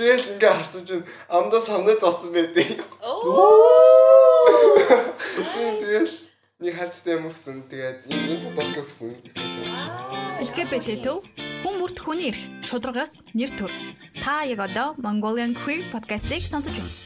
Тэгэл 0.00 0.32
ингээ 0.32 0.52
харсан 0.56 0.80
чинь 0.88 1.04
амдаа 1.28 1.60
самнаа 1.60 1.92
зоцсон 2.00 2.32
байдیں۔ 2.32 2.80
Тэгэл 5.76 6.08
нэг 6.64 6.72
харцтай 6.72 7.20
юм 7.20 7.28
өгсөн. 7.28 7.68
Тэгээд 7.68 8.08
энэ 8.08 8.40
фотошоп 8.48 8.88
өгсөн. 8.88 9.20
LGBT 10.40 11.04
төв 11.04 11.20
хүн 11.60 11.74
бүрт 11.84 12.00
хүний 12.00 12.32
эрх 12.32 12.40
шударгаас 12.64 13.20
нэр 13.36 13.52
төр. 13.60 13.68
Та 14.24 14.48
яг 14.48 14.64
одоо 14.64 14.96
Mongolian 14.96 15.52
Queer 15.52 15.84
podcast-ыг 15.92 16.48
сонсож 16.48 16.80
байна. 16.80 16.96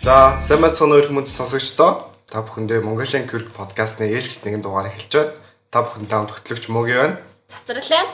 За, 0.00 0.40
сайн 0.40 0.64
байцгаана 0.64 0.96
уу 0.96 1.04
хүмүүс 1.04 1.36
сонсогчдоо. 1.36 2.16
Та 2.32 2.40
бүхэндээ 2.48 2.80
Mongolian 2.80 3.28
Queer 3.28 3.44
podcast-ны 3.52 4.08
ээлжид 4.08 4.48
нэгэн 4.48 4.64
дугаар 4.64 4.88
эхэлж 4.88 5.12
байна. 5.12 5.36
Та 5.68 5.84
бүхэнд 5.84 6.08
таамд 6.08 6.32
хөтлөгч 6.32 6.72
Моги 6.72 6.96
байна. 6.96 7.20
Цацралаа. 7.52 8.08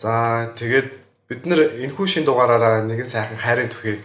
За, 0.00 0.48
тэгээд 0.56 1.05
бид 1.28 1.42
нэр 1.46 1.82
энэхүү 1.82 2.06
шин 2.06 2.24
дугаараараа 2.24 2.86
нэгэн 2.86 3.06
сайхан 3.06 3.38
хайрын 3.38 3.70
түүхийг 3.70 4.02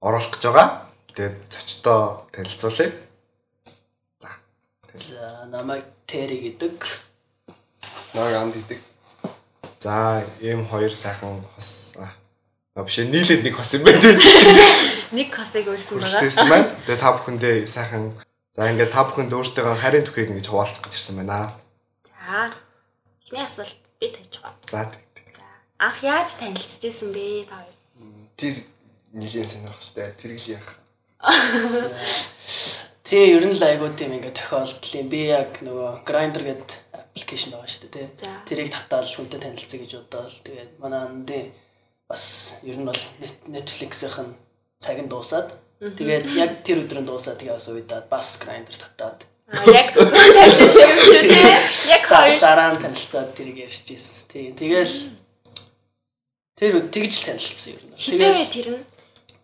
оруулах 0.00 0.32
гэж 0.32 0.42
байгаа. 0.48 0.68
Тэгээд 1.12 1.36
зочдоо 1.52 2.28
танилцуулъя. 2.32 2.92
За 4.94 5.44
намайг 5.50 5.84
Тэри 6.06 6.40
гэдэг. 6.40 6.80
Намайг 8.14 8.36
анд 8.36 8.56
идэг. 8.56 8.80
За, 9.80 10.24
ийм 10.40 10.64
хоёр 10.68 10.94
сайхан 10.96 11.44
хос 11.56 11.92
аа 12.00 12.82
биш 12.82 12.98
ээ, 12.98 13.12
нийлээд 13.12 13.44
нэг 13.44 13.54
хос 13.54 13.76
юм 13.76 13.84
байна. 13.84 14.00
Нэг 15.14 15.30
косыг 15.30 15.68
өрсөн 15.70 16.02
байгаа. 16.02 16.48
байна. 16.50 16.74
Тэгээ 16.88 16.98
та 16.98 17.14
бүхэндээ 17.14 17.56
сайхан 17.70 18.18
за 18.50 18.66
ингээд 18.66 18.90
та 18.90 19.06
бүхэнд 19.06 19.30
өөрсдөө 19.30 19.78
хайрын 19.78 20.02
түүхийг 20.02 20.34
ингэж 20.34 20.50
хуваалцах 20.50 20.82
гэж 20.82 20.98
ирсэн 20.98 21.22
байна. 21.22 21.54
За. 22.02 22.50
Эхний 23.22 23.46
асуулт 23.46 23.78
би 24.02 24.10
тавьж 24.10 24.42
байгаа. 24.42 24.58
За. 24.66 24.90
За. 24.90 25.13
Анх 25.78 25.98
яаж 26.02 26.30
танилцчихсэн 26.38 27.10
бэ 27.12 27.44
та 27.50 27.58
хоёр? 27.62 27.74
Тэр 28.38 28.54
нилийн 29.12 29.48
сонирхолтой 29.48 30.14
зэрэгэл 30.18 30.54
яах. 30.58 30.68
Тий, 33.04 33.36
ер 33.36 33.44
нь 33.44 33.52
л 33.52 33.60
айгуу 33.62 33.92
тийм 33.92 34.16
ингээ 34.16 34.32
тохиолдол 34.32 34.94
юм. 34.96 35.08
Би 35.12 35.28
яг 35.28 35.60
нөгөө 35.60 36.08
Grindr 36.08 36.40
гэдэг 36.40 36.70
аппликейшн 36.96 37.52
байгаа 37.52 37.68
шүү 37.68 37.90
дээ, 37.92 38.08
тий. 38.16 38.32
Тэрийг 38.48 38.72
татаад 38.72 39.04
хүнтэй 39.04 39.40
танилцъя 39.44 39.76
гэж 39.84 39.92
бодоод 40.08 40.32
тэгээд 40.40 40.70
манай 40.80 41.00
андын 41.04 41.52
бас 42.08 42.56
ер 42.64 42.80
нь 42.80 42.88
бол 42.88 42.96
Net- 43.20 43.44
Netflix-ийн 43.44 44.32
цаг 44.80 44.96
нь 45.04 45.10
дуусаад 45.12 45.52
тэгээд 45.84 46.32
яг 46.32 46.64
тэр 46.64 46.80
өдрөнд 46.88 47.04
дуусаад 47.12 47.36
тэгээ 47.44 47.54
бас 47.60 47.68
уйдаад 47.68 48.06
бас 48.08 48.26
Grindr 48.40 48.72
татаад 48.72 49.20
Аа 49.52 49.68
яг 49.68 49.92
танилцсан 50.40 50.88
юм 50.88 51.00
шүү 51.04 51.22
дээ. 51.28 51.54
Яг 51.92 52.04
хоёр. 52.08 52.40
дараа 52.40 52.72
нь 52.72 52.80
танилцаад 52.80 53.36
тэрийг 53.36 53.68
ярьж 53.68 53.84
ирсэн. 53.92 54.24
Тий, 54.32 54.48
тэгэл 54.56 54.94
тэр 56.64 56.80
тэгж 56.88 57.12
л 57.20 57.26
танилцсан 57.28 57.76
нь. 57.76 57.92
Хизээ 57.92 58.48
тэр 58.48 58.68
нь 58.72 58.84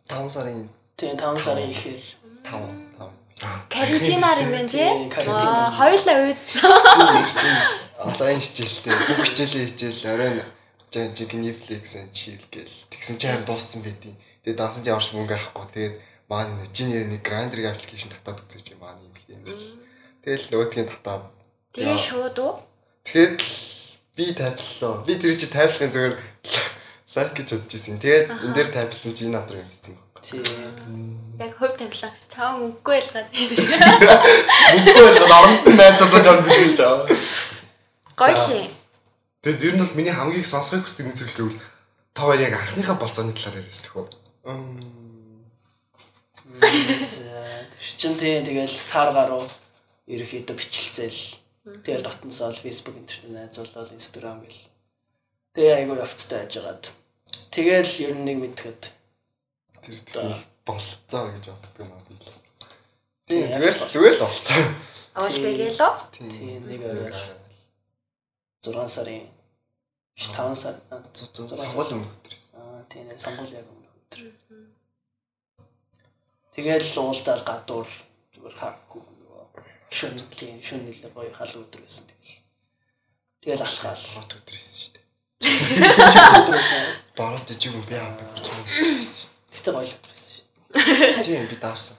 5 0.09 0.33
сарын 0.33 0.69
тий 0.97 1.13
5 1.13 1.37
сарын 1.37 1.69
ихээр 1.69 2.01
5 2.49 2.81
5. 2.97 3.69
карантинаар 3.69 4.39
юм 4.41 4.51
байна 4.57 4.69
тий. 4.73 4.89
Аа. 5.29 5.69
Хоёулаа 5.69 6.17
үйдсэн. 6.33 6.65
Онлайн 8.01 8.41
хичээлтэй 8.41 8.97
бүх 9.05 9.21
хичээлийн 9.29 9.69
хичээл 9.69 10.13
оройн 10.17 10.39
жин 10.89 11.13
жиг 11.13 11.33
Netflix 11.37 11.95
and 12.01 12.11
chill 12.17 12.41
гэл 12.49 12.89
тэгсэн 12.89 13.21
чинь 13.21 13.31
харин 13.37 13.45
дууссан 13.45 13.85
байдیں۔ 13.85 14.17
Тэгээ 14.45 14.57
дансан 14.57 14.81
чинь 14.81 14.97
авч 14.97 15.13
мөнгө 15.13 15.37
авахгүй. 15.37 15.69
Тэгээд 15.77 15.97
маань 16.33 16.57
нэг 16.57 16.73
жиний 16.73 17.05
нэг 17.05 17.21
Grindr 17.21 17.61
аппликейшн 17.69 18.11
татаад 18.17 18.41
үзэж 18.49 18.73
юм 18.73 18.81
маань 18.81 19.05
юм 19.05 19.13
хэрэгтэй. 19.13 19.57
Тэгэл 20.25 20.49
нөгөөдгийн 20.49 20.89
татаад 20.89 21.29
Тэгээ 21.77 21.99
шууд 22.01 22.37
уу? 22.41 22.53
Тэгэхэд 23.05 23.37
би 24.17 24.25
тавьлаа. 24.35 25.07
Би 25.07 25.15
тэр 25.15 25.39
чи 25.39 25.47
тавьлахын 25.47 25.93
зүгээр 25.95 26.15
лайк 27.15 27.35
гэж 27.35 27.49
бодож 27.55 27.75
ирсэн. 27.75 27.99
Тэгээд 27.99 28.27
энэ 28.31 28.55
дээр 28.55 28.69
тавьсан 28.71 29.15
чи 29.15 29.25
энэ 29.27 29.35
надрыг 29.39 29.67
бичсэн 29.67 29.95
байна. 29.95 30.11
тий 30.23 30.43
Яг 31.41 31.57
хувь 31.57 31.77
тавилаа. 31.81 32.13
Чаа 32.29 32.53
мөнгөгүй 32.61 33.01
байлгаад. 33.01 33.29
Мөнгө 33.33 34.93
болоод 35.01 35.33
оронтой 35.33 35.75
найзлуулж 35.75 36.27
авах 36.29 36.47
гэж 36.47 36.79
байгаа. 36.79 37.09
Гоё 38.21 38.37
хий. 38.47 38.65
Тэгэд 39.41 39.65
ер 39.65 39.75
нь 39.75 39.81
бол 39.81 39.97
миний 39.97 40.13
хамгийн 40.13 40.45
их 40.45 40.53
сонсохыг 40.53 40.85
хүсдэг 40.85 41.09
нэг 41.09 41.17
зүйл 41.17 41.33
гэвэл 41.33 41.59
та 42.13 42.29
хоёр 42.29 42.45
яг 42.45 42.61
анхныхаа 42.61 43.01
болцооны 43.01 43.33
талаар 43.33 43.65
төхөө. 43.65 44.05
За 47.09 47.65
тэр 47.73 47.87
чин 47.97 48.15
тий 48.21 48.45
тэгэл 48.45 48.77
сар 48.77 49.17
гаруй 49.17 49.49
ерөөхдөө 50.05 50.57
бичлцэл 50.61 51.41
тэгэл 51.81 52.05
дотносоо 52.05 52.53
Facebook 52.53 53.01
интернет 53.01 53.49
найзуулаад 53.57 53.97
Instagram 53.97 54.45
гэл. 54.45 54.69
Тэгээ 55.57 55.89
айгүй 55.89 55.97
явцтай 55.97 56.45
байжгаад. 56.45 56.93
Тэгэл 57.51 57.91
ер 58.07 58.13
нь 58.15 58.25
нэг 58.27 58.37
мэдхэд 58.41 58.83
Тэр 59.83 59.95
зүйл 60.07 60.39
болцоо 60.67 61.25
гэж 61.35 61.45
боддог 61.51 61.79
юм 61.83 61.91
аа 61.93 62.03
би. 62.07 62.15
Тийм, 63.27 63.51
Тийм 63.51 63.53
зүгээр 63.55 63.75
л 63.75 63.91
зүгээр 63.91 64.15
л 64.15 64.23
болцоо. 64.23 64.63
Уулзъя 65.19 65.53
гэлөө. 65.59 65.93
тий 66.15 66.55
нэг 66.63 66.81
орой 66.87 67.11
6 68.63 68.87
сарын 68.95 69.25
биш 70.15 70.27
5 70.31 70.55
сар 70.55 70.77
аа, 70.95 71.03
Сонгол 71.11 71.91
юм 71.91 72.03
өдрөөс. 72.07 72.45
аа 72.55 72.85
тий 72.93 73.03
нэг 73.03 73.19
сонгол 73.19 73.51
яг 73.51 73.67
өмнөх 73.67 73.95
өдөр. 73.99 74.31
Тэгэл 76.55 76.87
уулзаал 77.03 77.43
гадуур 77.43 77.89
зүгээр 78.35 78.55
хаагүй 78.61 79.03
шүн 79.91 80.15
тий 80.39 80.55
шүн 80.63 80.87
нэлээ 80.87 81.11
гоё 81.11 81.33
хал 81.35 81.51
өдөр 81.51 81.83
байсан 81.83 82.07
тэгэл. 82.07 82.39
Тэгэл 83.43 83.65
алхаал. 83.65 84.05
Гот 84.15 84.33
өдрөөс 84.39 84.67
шүү 84.77 84.93
дээ. 84.95 85.00
Бараад 87.17 87.49
ижиг 87.49 87.73
юм 87.73 87.81
би 87.89 87.97
аа 87.97 88.13
би 88.13 88.25
бүр 88.29 88.41
цог 88.45 88.53
өдрөөс. 88.61 89.25
Гэтэ 89.57 89.73
гоё 89.73 89.89
л 89.89 89.97
байсан 90.05 90.29
шүү. 90.37 90.45
Тийм 91.25 91.49
би 91.49 91.57
даарсан. 91.57 91.97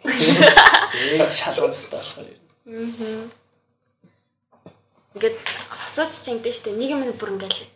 Тэгээд 0.00 1.28
шалгуустай 1.28 2.00
болохоор 2.00 2.28
юм. 2.32 3.28
Ингээд 5.14 5.36
хосооч 5.68 6.16
чинь 6.24 6.40
дээ 6.40 6.54
штэ. 6.56 6.72
Нэг 6.72 6.96
юм 6.96 7.04
бүр 7.12 7.36
ингээл 7.36 7.68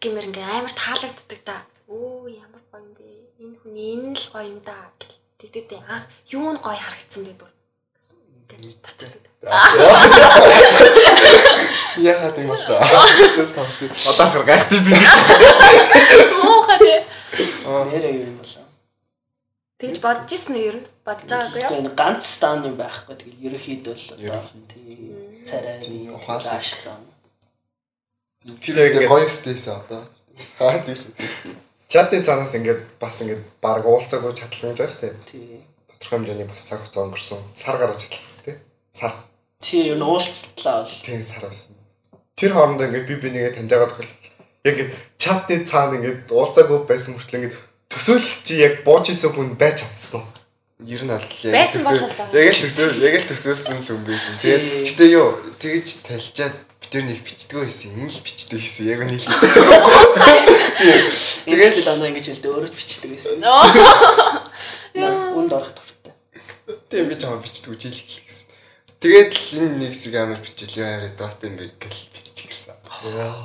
гэмэр 0.00 0.32
ингээ 0.32 0.48
амар 0.48 0.72
таалагддаг 0.72 1.40
да. 1.44 1.68
Өө 1.92 2.32
ямар 2.32 2.64
гоё 2.72 2.80
юм 2.80 2.96
бэ? 2.96 3.04
Энэ 3.44 3.56
хүний 3.60 3.92
энэ 3.92 4.16
л 4.16 4.26
гоё 4.32 4.48
юм 4.48 4.64
да 4.64 4.88
гэл. 4.96 5.20
Тэгдэг 5.36 5.64
дээ. 5.68 5.84
Анх 5.84 6.08
юу 6.32 6.48
нь 6.48 6.64
гоё 6.64 6.80
харагдсан 6.80 7.28
бэ 7.28 7.36
бүр. 7.36 7.52
Ингээд 8.56 8.80
татдаг. 8.82 9.12
Яагаад 11.96 12.36
юм 12.38 12.48
бол 12.50 12.64
тэс 12.64 13.52
тавсан. 13.54 13.90
Одоо 14.10 14.26
хэр 14.34 14.44
гайхдаг 14.48 14.78
шүү 14.78 14.86
дээ. 14.90 15.00
Муухай 16.44 16.78
дээ. 16.80 17.00
Нэрээ 17.66 18.12
юу 18.18 18.26
юм 18.30 18.36
болоо. 18.40 18.64
Тэгж 19.80 19.98
бодож 20.04 20.30
ирсэн 20.34 20.54
үү 20.58 20.66
ер 20.68 20.76
нь? 20.80 20.86
Бодож 21.06 21.28
байгаагүй 21.30 21.60
юу? 21.62 21.70
Тэгээд 21.70 21.96
ганц 21.96 22.24
стан 22.26 22.68
юм 22.68 22.76
байхгүй. 22.76 23.14
Тэгэл 23.16 23.44
ерөөхдөө 23.48 23.96
л 23.96 24.04
тий 24.68 25.10
царай 25.44 25.80
Тийм, 25.80 26.12
тааш 26.20 26.84
зам. 26.84 27.00
Яг 28.44 29.08
гоё 29.08 29.28
стейс 29.28 29.68
одоо. 29.68 30.04
Аа 30.60 30.78
тийм. 30.84 30.96
Чатын 31.88 32.24
цаанаас 32.24 32.54
ингээд 32.54 32.82
бас 33.00 33.20
ингээд 33.20 33.42
баг 33.60 33.84
уулзаагүй 33.84 34.32
чадлсан 34.36 34.76
гэж 34.76 34.78
байна 34.78 34.92
шүү 34.92 35.02
дээ. 35.02 35.14
Тий. 35.26 35.64
Тодорхой 36.00 36.24
хэмжээний 36.24 36.48
бас 36.48 36.64
цаг 36.64 36.80
хугацаа 36.80 37.04
өнгөрсөн. 37.04 37.40
Сар 37.54 37.76
гараад 37.76 38.00
шүү 38.00 38.48
дээ. 38.48 38.56
Сар. 38.96 39.12
Тий 39.60 39.92
юу 39.92 40.00
уулзтлаа 40.00 40.80
бол 40.80 40.96
Тийм 41.04 41.20
сар 41.22 41.44
байсан. 41.44 41.76
Тэр 42.40 42.56
хоорондоо 42.56 42.88
ингээд 42.88 43.06
би 43.06 43.14
бинийгээ 43.20 43.52
таньж 43.52 43.68
байгаа 43.68 43.92
тохиол 43.92 44.08
яг 44.64 44.76
чатны 45.20 45.60
цаана 45.68 46.00
ингээд 46.00 46.32
уулзаагүй 46.32 46.88
байсан 46.88 47.20
мөртлөө 47.20 47.36
ингээд 47.36 47.56
төсөөлөл 47.92 48.32
чи 48.40 48.54
яг 48.64 48.80
бууж 48.88 49.12
исэн 49.12 49.36
хүн 49.36 49.60
байж 49.60 49.84
чадсан 49.84 50.24
уу? 50.24 50.28
Ер 50.88 51.04
нь 51.04 51.12
аль 51.12 51.20
яг 51.20 51.52
Байсан 51.52 51.76
төсөөл 51.76 52.08
л 52.08 52.32
яг 52.32 52.48
л 52.48 52.62
төсөөл 52.64 52.96
яг 53.04 53.14
л 53.20 53.28
төсөөлсөн 53.28 53.76
л 53.76 53.84
хүн 53.84 54.04
байсан. 54.08 54.32
Тий. 54.40 54.56
Тэгээд 54.56 54.88
гэтээ 54.88 55.10
юу 55.20 55.28
тэгж 55.60 55.88
талчаад 56.08 56.56
бид 56.80 56.94
нэг 57.04 57.20
бичдэггүй 57.20 57.68
байсан. 57.68 57.92
Энэ 58.00 58.08
л 58.08 58.24
бичдэг 58.24 58.56
гэсэн 58.56 58.88
яг 58.88 59.04
нэг 59.04 59.20
л. 59.20 59.28
тэгээд 61.44 61.76
л 61.76 61.84
дандаа 61.84 62.08
ингэж 62.08 62.26
хэлдэг 62.32 62.48
өөрөд 62.56 62.72
бичдэг 62.72 63.10
байсан. 63.12 63.36
Үнд 64.94 65.52
орох 65.52 65.72
дуртай. 65.74 66.14
Тийм 66.90 67.08
би 67.08 67.14
чамаа 67.14 67.38
бичдэг 67.42 67.74
үжилх 67.74 68.02
гэсэн. 68.02 68.46
Тэгээд 69.00 69.30
л 69.32 69.58
энэ 69.64 69.76
нэг 69.80 69.90
хэсэг 69.94 70.14
амар 70.18 70.40
бичил 70.42 70.74
яа 70.76 71.00
яриад 71.00 71.16
байгаа 71.16 71.48
юм 71.48 71.56
бэ 71.56 71.64
гэл 71.78 72.04
биччих 72.12 72.50
гэсэн. 72.50 72.76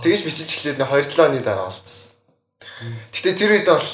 Тэгэж 0.03 0.21
бичиж 0.25 0.49
эхлээд 0.51 0.79
нэг 0.81 0.89
2 0.89 1.15
7 1.15 1.25
оны 1.31 1.39
дараа 1.39 1.71
олцсон. 1.71 2.11
Гэтэ 3.13 3.39
тэр 3.39 3.51
үед 3.55 3.67
бол 3.71 3.89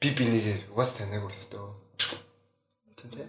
би 0.00 0.08
бинийгээ 0.12 0.68
угаас 0.76 1.00
танаагүй 1.00 1.32
өстөө. 1.32 1.72
Тийм 3.00 3.10
дээ. 3.16 3.28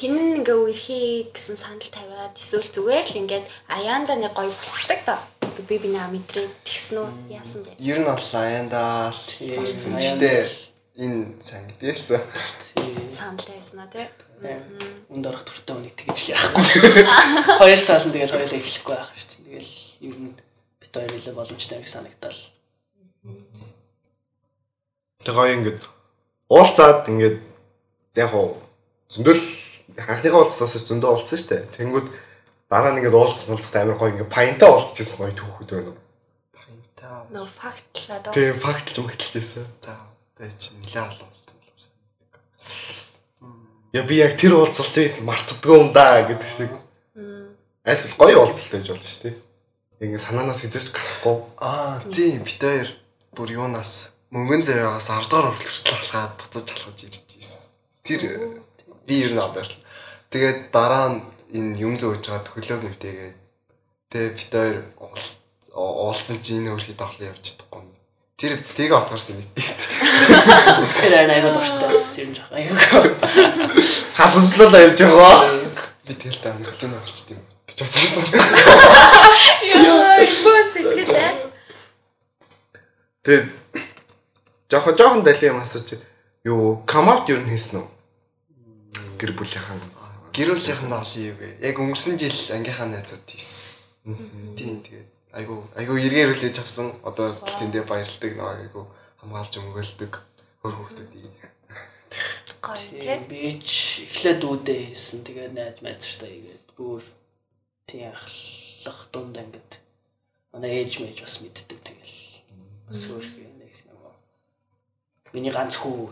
Хин 0.00 0.40
ингээ 0.40 0.56
үерхий 0.56 1.28
гэсэн 1.28 1.60
санал 1.60 1.92
тавиад 1.92 2.32
эсвэл 2.40 2.64
зүгээр 2.72 3.04
л 3.04 3.20
ингээд 3.20 3.46
аяанда 3.68 4.16
нэг 4.16 4.32
гоё 4.32 4.48
болчихдаг 4.48 5.04
да. 5.04 5.20
Би 5.68 5.76
бинаа 5.76 6.08
мэдрээд 6.08 6.48
тэгсэн 6.64 7.04
үү? 7.04 7.36
Яасан 7.36 7.68
бэ? 7.68 7.76
Ер 7.84 8.00
нь 8.00 8.08
бол 8.08 8.16
аяндаа 8.16 9.12
л 9.12 9.22
Тийм, 9.28 9.60
болсон. 9.60 9.92
аяндаа 9.92 10.16
Гэтэ 10.16 10.48
л. 10.48 10.69
Энэ 11.00 11.40
сайн 11.40 11.64
гэдээсэн. 11.72 12.20
Тий. 12.76 13.08
Санал 13.08 13.40
тавьсан 13.40 13.80
аа 13.80 13.88
тий. 13.88 14.06
Үнд 15.08 15.24
орох 15.24 15.48
дуртай 15.48 15.72
хүнийг 15.80 15.96
тэгж 15.96 16.20
л 16.28 16.32
яахгүй. 16.36 17.08
Хоёр 17.56 17.80
тал 17.80 18.04
нь 18.04 18.12
тэгэл 18.12 18.36
хоёулаа 18.36 18.60
эхлэхгүй 18.60 18.94
байх 19.00 19.10
шүү 19.16 19.28
дээ. 19.32 19.44
Тэгэл 19.48 19.72
ер 20.04 20.16
нь 20.20 20.36
бит 20.76 20.92
хоёр 20.92 21.08
нэлээ 21.08 21.34
боломжтой 21.40 21.78
гэж 21.80 21.88
санагдал. 21.88 22.40
Тэгээ 25.24 25.56
ингээд 25.56 25.80
уулзаад 26.52 27.08
ингээд 27.08 27.38
яг 28.20 28.32
уу 28.36 28.60
зөндөл 29.08 29.40
анхныхаа 29.96 30.44
уулзлаас 30.44 30.84
зөндөө 30.84 31.08
уулзсан 31.16 31.38
шүү 31.40 31.48
дээ. 31.48 31.62
Тэнгүүд 31.80 32.06
дараа 32.68 32.92
нь 32.92 33.00
ингээд 33.00 33.16
уулз 33.16 33.40
муулзахад 33.48 33.88
амар 33.88 33.96
гоё 33.96 34.12
ингээд 34.12 34.34
паянтаа 34.36 34.68
уулзчихсан 34.68 35.16
гоё 35.16 35.32
түүхүүд 35.32 35.70
байна. 35.72 35.96
Паянтаа. 36.52 37.24
Нөө 37.32 37.48
фактлаа 37.48 38.18
доо. 38.20 38.32
Тэгээ 38.36 38.56
фактлж 38.60 38.96
мэгтэлжсэн. 39.00 39.64
За 39.84 40.09
тэ 40.40 40.48
чи 40.56 40.72
нилээ 40.80 41.04
олон 41.04 41.28
болт 41.28 41.48
юм 41.52 41.60
байна. 41.60 41.84
Я 43.92 44.02
би 44.08 44.14
яг 44.16 44.40
тэр 44.40 44.56
уулзалтыг 44.56 45.20
мартдаггүй 45.20 45.76
юм 45.76 45.92
да 45.92 46.24
гэдэг 46.24 46.48
шиг. 46.48 46.72
Айс 47.84 48.08
гоё 48.16 48.40
уулзалт 48.48 48.72
байж 48.72 48.88
болж 48.88 49.04
шүү 49.04 49.22
дээ. 49.28 49.36
Ингээд 50.00 50.24
санаанаас 50.24 50.64
хизээч 50.64 50.88
гарахгүй. 50.96 51.36
Аа 51.60 52.00
тийм 52.08 52.40
бит 52.40 52.56
хоёр 52.56 52.88
бүр 53.36 53.48
юунаас 53.52 54.16
мөнгөн 54.32 54.64
заяагаас 54.64 55.12
10 55.12 55.28
дахь 55.28 55.60
хүртэл 55.60 55.92
алхаад 55.92 56.32
буцаж 56.40 56.66
алхаж 56.72 56.98
ирж 57.04 57.20
ийсэн. 57.36 57.76
Тэр 58.00 58.20
би 59.04 59.14
ер 59.26 59.36
нь 59.36 59.42
одоо 59.44 59.66
тэгээд 60.32 60.72
дараа 60.72 61.08
нь 61.12 61.20
энэ 61.52 61.76
юм 61.84 62.00
зөөж 62.00 62.24
чад 62.24 62.48
хөлөө 62.48 62.78
гэмтээгээд 62.80 63.36
тэгээ 64.08 64.30
бит 64.38 64.50
хоёр 64.54 64.76
уул- 65.02 65.36
уулзсан 65.74 66.38
чи 66.40 66.56
энэ 66.62 66.70
хөрхий 66.72 66.94
тоглоо 66.96 67.28
явж 67.28 67.42
чадахгүй. 67.42 67.82
Тэр 68.40 68.56
тэрийг 68.72 68.96
отгарсан 68.96 69.36
мэт. 69.36 69.52
Тэр 69.52 71.12
айн 71.12 71.28
айгуу 71.28 71.52
дуртай 71.52 71.92
юм 72.24 72.32
жоох 72.32 72.48
айгуу. 72.56 73.12
Халамжлал 74.16 74.72
явж 74.80 74.96
байгаа. 74.96 75.44
Би 76.08 76.16
тэгэл 76.16 76.40
та 76.40 76.56
хөлөө 76.56 77.04
болчт 77.04 77.28
юм 77.36 77.44
гэж 77.68 77.84
бодсон 77.84 78.24
шүү. 78.24 78.40
Яа, 79.76 80.24
гоо 80.24 80.62
сэтгэлээ. 80.72 81.32
Тэгээд 83.28 83.44
жоохон 84.72 84.96
жоохон 84.96 85.20
дали 85.20 85.44
юм 85.44 85.60
асууч. 85.60 86.00
Юу, 86.48 86.80
камаут 86.88 87.28
юу 87.28 87.44
хийсэн 87.44 87.84
үү? 87.84 87.88
Гэр 89.20 89.36
бүлийнхэн. 89.36 89.84
Гэр 90.32 90.56
бүлийнхэн 90.56 90.88
нь 90.88 90.96
олон 90.96 91.28
юу 91.28 91.36
вэ? 91.36 91.60
Яг 91.60 91.76
өнгөрсөн 91.76 92.16
жил 92.16 92.56
ангийнхаа 92.56 92.88
найзууд 92.88 93.20
хийсэн. 93.28 94.16
Тийм 94.56 94.80
тэгээд 94.80 95.19
айгу 95.36 95.66
айгу 95.78 95.94
эргээр 95.96 96.34
хүлээж 96.34 96.56
авсан. 96.60 96.94
Одоо 97.06 97.38
тэндээ 97.44 97.84
баярлдаг 97.86 98.32
нэг 98.34 98.40
айгу 98.40 98.86
хамгаалж 99.20 99.54
өмгөөлдөг 99.60 100.12
хөр 100.62 100.74
хүүхдүүдийг. 100.74 101.38
Гоё 102.60 103.16
би 103.30 103.56
ч 103.62 104.04
эхлээд 104.04 104.42
үүдээ 104.44 104.78
хийсэн. 104.90 105.24
Тэгээд 105.24 105.54
найз 105.56 105.78
майзтай 105.80 106.30
игээд 106.36 106.66
бүр 106.76 107.02
тийм 107.86 108.12
ахлах 108.12 109.00
дунд 109.12 109.36
ингээд 109.38 109.80
манай 110.52 110.82
ээж 110.82 111.00
мэж 111.00 111.22
бас 111.22 111.40
мэддэг 111.40 111.78
тэгэл. 111.80 112.18
Бас 112.90 113.00
өөрхий 113.08 113.46
нэг 113.46 113.72
нэг 113.86 115.32
миний 115.32 115.54
ганц 115.54 115.78
хүү 115.78 116.10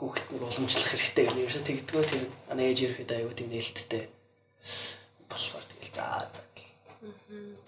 хүүхэд 0.00 0.26
нэг 0.32 0.42
уламжлах 0.46 0.88
хэрэгтэй 0.88 1.24
гэж 1.28 1.36
ерөөсө 1.36 1.66
тэгдэггүй 1.66 2.04
тийм 2.08 2.24
манай 2.48 2.72
ээж 2.72 2.78
ерөөхдөө 2.86 3.16
аягүй 3.20 3.36
тийм 3.36 3.50
нээлттэй 3.52 4.04
болохоор 5.28 5.64
тэгэл 5.68 5.92
заа 5.92 6.24
заа 6.32 6.46
гэл. 6.56 7.59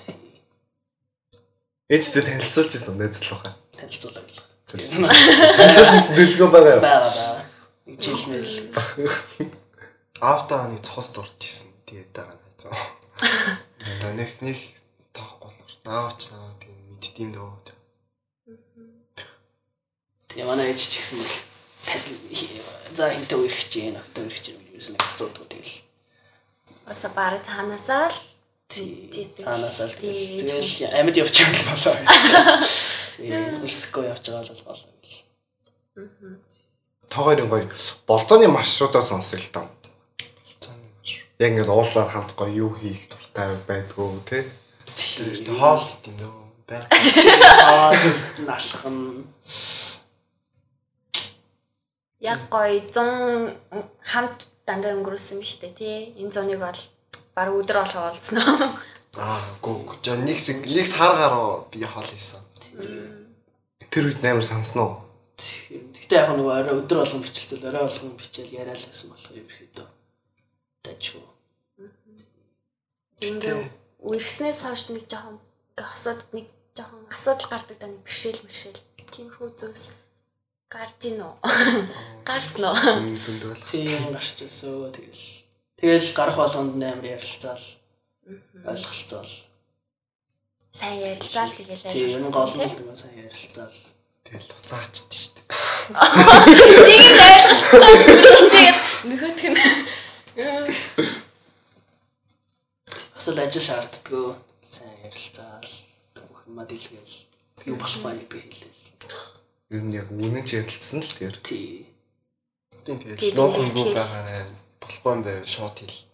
Ээжтэй 1.92 2.24
танилцуулж 2.24 2.72
ирсэн 2.72 2.96
найз 2.96 3.20
залуухаа? 3.20 3.52
танилцуулаа 3.76 4.24
гэл. 4.24 4.40
Танилцуулсан 4.64 6.16
төлөвлөгөө 6.16 6.48
байгаа 6.48 6.74
юу? 6.76 6.80
Бага 6.80 7.10
бага. 7.12 7.44
Нэг 7.84 7.98
жил 8.00 8.24
мэл. 8.32 8.54
Автаа 10.22 10.72
нэг 10.72 10.80
цохос 10.80 11.12
дурж 11.12 11.36
исэн. 11.44 11.68
Тэгээд 11.84 12.10
дараа 12.16 12.32
нь 12.32 12.42
хайцаа. 12.48 12.72
Тэгээд 13.84 14.16
нэг 14.16 14.30
нэг 14.40 14.58
тоохгүй 15.12 15.52
болохоор 15.52 15.72
наавч 15.84 16.32
наа 16.32 16.56
тийм 16.62 16.72
мэддэм 16.96 17.30
дөө. 17.36 17.52
Тэгээ 20.32 20.48
манай 20.48 20.72
ээж 20.72 20.80
ч 20.88 20.96
гэсэн 20.96 21.20
нэг 21.20 21.32
за 22.96 23.12
хинтээ 23.12 23.36
үерхэж 23.36 23.68
гин 23.68 24.00
өгтөө 24.00 24.22
үерхэж 24.24 24.44
гин 24.48 24.64
гэж 24.72 24.96
нэг 24.96 25.02
асуудаг 25.04 25.44
тэгэл. 25.44 25.84
Аса 26.88 27.12
бара 27.12 27.36
цаанаасаа 27.44 28.08
л 28.08 28.16
Л 28.72 29.10
Тий, 29.12 29.28
тэгэл 29.28 30.88
амьд 30.96 31.16
явж 31.20 31.36
байгаа 31.44 31.60
л 31.60 31.68
болоо. 31.68 31.96
Үлсэхгүй 33.60 34.04
явж 34.08 34.24
байгаа 34.32 34.48
л 34.48 34.64
болоо 34.64 34.88
гэл. 35.04 35.20
Тоогоор 37.12 37.40
гоё 37.52 37.68
болзооны 38.08 38.48
маршрутаа 38.48 39.04
сонсё 39.04 39.36
л 39.36 39.48
таа. 39.52 39.68
Цааны 40.56 40.88
маш. 40.88 41.28
Яг 41.36 41.52
ингээд 41.52 41.68
уулзаар 41.68 42.08
хамт 42.08 42.32
гоё 42.32 42.48
юу 42.48 42.72
хийх 42.72 43.12
дуртай 43.12 43.52
байдгүй. 43.68 44.24
Тэгээд 44.24 45.52
хоол 45.52 45.84
тийм 46.00 46.16
дөө. 46.16 46.32
Бай. 46.64 46.80
Аа 47.68 47.92
налхан 48.40 49.28
яг 52.24 52.40
гоё 52.48 52.80
100 52.88 53.52
хамт 54.00 54.48
дандаа 54.64 54.96
өнгөрүүлсэн 54.96 55.44
биз 55.44 55.60
дээ 55.60 55.76
тий. 55.76 56.16
Энэ 56.16 56.32
зоныг 56.32 56.56
бол 56.64 56.80
баг 57.34 57.48
өдөр 57.52 57.76
болго 57.82 58.00
олцноо. 58.12 58.76
Аа, 59.16 59.44
гоо. 59.60 59.96
За 60.04 60.16
нэг 60.16 60.36
хэсэг 60.36 60.64
нэг 60.64 60.86
сар 60.86 61.16
гаруй 61.16 61.64
би 61.72 61.84
хоол 61.84 62.08
хийсэн. 62.08 62.40
Тэр 63.92 64.08
үед 64.08 64.24
амар 64.24 64.44
санснаа. 64.44 65.04
Тэгтээ 65.36 66.18
яг 66.22 66.32
нөгөө 66.32 66.52
орой 66.52 66.76
өдөр 66.80 67.04
болгон 67.04 67.24
бичэлцэл 67.24 67.68
орой 67.68 67.84
болгон 67.88 68.16
бичээл 68.16 68.56
яриа 68.56 68.76
л 68.76 68.86
байсан 68.88 69.08
болох 69.12 69.32
юм 69.32 69.48
ихэд. 69.48 69.76
Дажгүй. 70.84 71.24
Ингээ 73.20 73.56
үргэснээс 74.00 74.60
хойш 74.64 74.92
нэг 74.92 75.04
жоохон 75.08 75.38
хосоод 75.76 76.20
нэг 76.32 76.46
жоохон 76.76 77.04
асуудал 77.12 77.48
гардаг 77.52 77.76
да 77.80 77.86
нэг 77.88 78.00
бэршээл 78.04 78.44
мэршээл. 78.44 78.80
Тиймэрхүү 79.12 79.48
зүйлс 79.60 79.84
гарч 80.72 81.00
ийн 81.04 81.20
үү? 81.20 81.34
Гарсан 82.24 82.64
уу? 82.64 82.76
Зөндөл. 83.20 83.60
Тийм 83.68 84.08
гарч 84.08 84.40
ирсэн 84.40 84.88
тэгэл. 84.88 85.41
Тэгэл 85.82 86.14
гарах 86.14 86.38
болгонд 86.38 86.78
амар 86.78 87.02
ярилцаал. 87.18 87.58
Ойлголцоол. 88.62 89.32
Сайн 90.70 91.02
ярилцаал 91.02 91.50
тэгэл 91.50 91.82
Тийм 91.90 92.22
энэ 92.22 92.30
гол 92.30 92.54
нь 92.54 92.62
л 92.62 92.70
нөгөө 92.78 92.94
сайн 92.94 93.18
ярилцаал. 93.26 93.78
Тэгэл 94.22 94.46
уцаачд 94.62 95.10
шүү 95.10 95.34
дээ. 95.34 95.50
Нэг 96.86 97.02
нь 97.02 97.18
ойлголцоо. 97.82 98.70
Нөгөөх 99.10 99.42
нь 99.42 99.58
Бас 103.10 103.26
л 103.26 103.42
ажил 103.42 103.66
шаарддаггүй. 103.66 104.38
Сайн 104.70 104.94
ярилцаал. 105.02 105.66
Бүх 106.14 106.46
юма 106.46 106.62
дэлгээл. 106.62 107.26
Юу 107.66 107.74
болохгүй 107.74 108.22
нэг 108.22 108.30
би 108.30 108.38
хэлээл. 108.38 108.86
Ер 109.74 109.82
нь 109.82 109.98
яг 109.98 110.06
үнэн 110.14 110.46
ч 110.46 110.62
ярилцсан 110.62 111.02
л 111.02 111.10
тэр. 111.10 111.34
Тий. 111.42 111.90
Тэгэл 112.86 113.34
нууггүй 113.34 113.66
тэгэл. 113.66 113.98
байгаарай. 113.98 114.61
Болохгүй 114.92 115.12
юм 115.16 115.22
байв 115.24 115.48
шууд 115.48 115.76
хэл. 115.80 116.04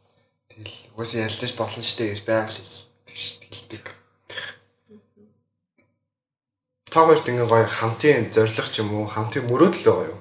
Тэгэл 0.54 0.76
угаасаа 0.94 1.26
ярилцаж 1.26 1.52
болно 1.58 1.82
штэ 1.82 2.14
гэж 2.14 2.20
байнга 2.22 2.54
л 2.54 2.62
хэлдэг. 3.50 3.84
Та 6.86 7.02
хоёрт 7.02 7.26
ингээ 7.26 7.50
гоё 7.50 7.66
хамтын 7.66 8.30
зориг 8.30 8.70
ч 8.70 8.78
юм 8.78 8.94
уу 8.94 9.10
хамтын 9.10 9.50
мөрөөдөл 9.50 9.82
байгаа 9.82 10.10
юу? 10.14 10.20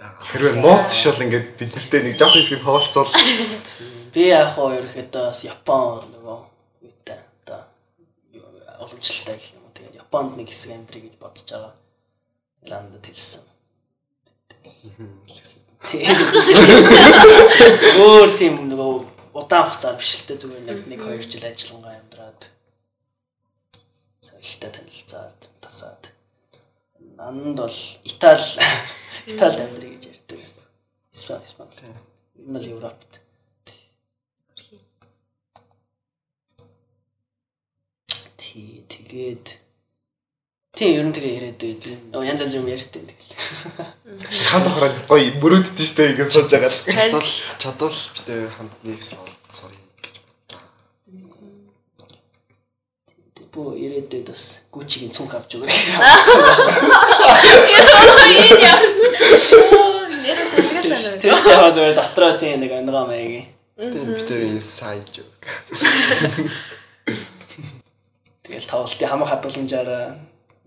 Хэрвээ 0.00 0.56
нууц 0.56 0.88
бол 0.88 1.24
ингээд 1.28 1.46
бид 1.60 1.70
нартэй 1.76 2.00
нэг 2.00 2.16
жоох 2.16 2.32
хэсгийг 2.32 2.64
тоолцоол 2.64 3.12
Би 4.16 4.32
яг 4.32 4.56
хоо 4.56 4.72
ерөөхдөө 4.72 5.24
бас 5.28 5.44
Япон 5.44 6.08
нөгөө 6.16 6.38
юутай 6.88 7.20
одоо 7.44 7.68
уламжлалтай 8.80 9.36
гэх 9.36 9.52
юм 9.52 9.68
уу. 9.68 9.76
Тэгээд 9.76 10.00
Японд 10.00 10.40
нэг 10.40 10.48
хэсэг 10.48 10.72
амьдрий 10.72 11.04
гэж 11.04 11.14
бодож 11.20 11.44
байгаа. 11.44 11.74
Ландд 12.66 13.04
хэлсэн. 13.04 13.44
Өөр 18.00 18.28
тийм 18.36 18.68
нөгөө 18.68 18.92
удаан 19.32 19.64
хугацаар 19.66 19.96
биш 19.96 20.12
л 20.20 20.26
дээ 20.28 20.40
зүгээр 20.44 20.64
нэг 20.92 21.00
1 21.00 21.24
2 21.24 21.32
жил 21.32 21.44
ажиллангаа 21.48 21.94
амьдраад 21.96 22.40
соёлтой 24.20 24.70
танилцаад 24.76 25.40
тасаад 25.64 26.02
нанд 27.16 27.56
бол 27.56 27.78
Итали 28.04 28.60
Италид 29.26 29.60
амьдрий 29.60 29.96
гэж 29.96 30.04
ярьдаг. 30.12 30.40
Испани 31.12 31.44
Испани. 31.44 31.96
Энэ 32.38 32.58
л 32.58 32.70
Европт. 32.76 33.20
Тий, 38.36 38.84
тэгээд 38.88 39.46
тий 40.72 40.90
ер 40.96 41.04
нь 41.06 41.14
тэгээ 41.14 41.36
яриад 41.38 41.58
байд. 41.60 41.82
Оо 42.16 42.24
янз 42.24 42.40
янз 42.42 42.54
юм 42.56 42.66
ярьдیں۔ 42.66 43.06
Хаад 43.50 44.66
ахраа 44.66 44.90
гоё 45.08 45.34
мөрөөддөг 45.42 45.86
штэ 45.86 46.14
ингээд 46.14 46.30
сууж 46.30 46.50
байгаа 46.50 46.70
л. 46.70 46.78
Чадвал 46.86 47.30
чадвал 47.58 47.98
бид 48.14 48.26
хоёр 48.26 48.50
хамт 48.54 48.74
нэг 48.86 49.02
сурыг 49.02 49.34
гэж 50.02 50.16
бодлоо. 50.22 50.62
Бо 53.50 53.74
байд 53.74 54.14
бас 54.30 54.62
гүчигийн 54.70 55.10
цүнх 55.10 55.34
авч 55.34 55.58
сэлгээс 55.58 55.82
Тэр 61.20 61.34
ч 61.36 61.46
яг 61.50 61.70
зүгээр 61.74 61.94
дотроо 61.98 62.32
тий 62.38 62.54
нэг 62.56 62.72
ангаа 62.72 63.06
маягийн. 63.10 63.50
Тийм 63.76 64.14
бид 64.14 64.28
хоёр 64.28 64.46
inside 64.46 65.08
joke. 65.10 65.46
Тэгэл 68.46 68.66
тавалтын 68.70 69.08
хамаг 69.10 69.28
хадгаламжаараа 69.30 70.18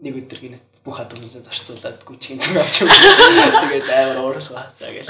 нэг 0.04 0.14
өдөр 0.20 0.40
гинэт 0.40 0.73
бүх 0.84 1.00
хадгалыг 1.00 1.32
зарцуулаад 1.32 2.04
гүчгийн 2.04 2.40
цэм 2.44 2.60
авч 2.60 2.84
юм. 2.84 2.90
Тэгээд 2.92 3.88
амар 3.88 4.20
уурлаа. 4.20 4.68
Тэгээд 4.80 5.08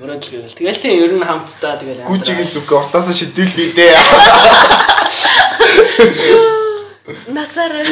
Мөрөдл 0.00 0.30
гэвэл 0.32 0.56
тэгэл 0.56 0.80
тийм 0.80 0.96
ер 1.04 1.12
нь 1.12 1.28
хамтдаа 1.28 1.76
тэгэл 1.76 2.08
Гүжигийн 2.08 2.48
зүг 2.48 2.72
уртаасаа 2.72 3.12
шидүүлбээ 3.12 3.70
дээ. 3.76 3.94
Насаараа 7.36 7.84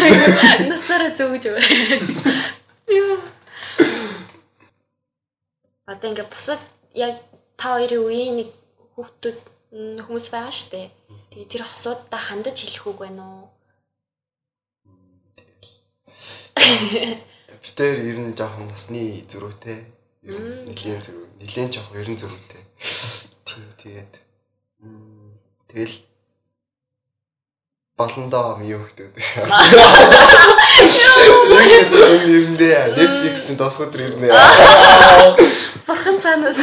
насаараа 0.72 1.12
зөөж 1.12 1.44
байна. 1.52 2.08
Одоо 5.84 6.08
ингээ 6.10 6.32
бусад 6.32 6.60
яг 6.96 7.20
та 7.60 7.76
хоёрын 7.76 8.04
үеийн 8.08 8.34
нэг 8.40 8.48
хүүхдүүд 8.96 9.38
хүмүүс 10.08 10.26
байгаа 10.32 10.54
штэ. 10.54 10.88
Тэгээ 11.08 11.48
тэр 11.48 11.62
хосуудаа 11.64 12.20
хандаж 12.20 12.56
хэлэх 12.60 12.84
үг 12.92 12.98
байна 13.00 13.24
уу? 13.24 13.46
Бид 16.58 17.72
тэр 17.72 17.96
ер 18.04 18.18
нь 18.20 18.36
жоохон 18.36 18.68
насны 18.68 19.24
зөрүүтэй. 19.24 19.78
Ер 20.28 20.36
нь 20.36 20.68
нэлийн 20.68 21.00
зөрүү. 21.00 21.26
Нэлийн 21.40 21.72
жоохон 21.72 22.00
ерэн 22.00 22.18
зөрүүтэй. 22.20 22.62
Тийм 23.48 23.64
тэгээд 23.80 24.12
тэгэл 25.72 25.96
болондоо 27.96 28.60
муу 28.60 28.84
хөхтэй. 28.84 29.08
Яг 31.56 31.72
энэ 31.72 31.88
нэрэндээ 32.28 32.94
Netflix 32.94 33.48
чинь 33.48 33.56
досгод 33.56 33.96
ирнэ. 33.96 34.28
Бурхан 35.88 36.20
цаанаас. 36.20 36.60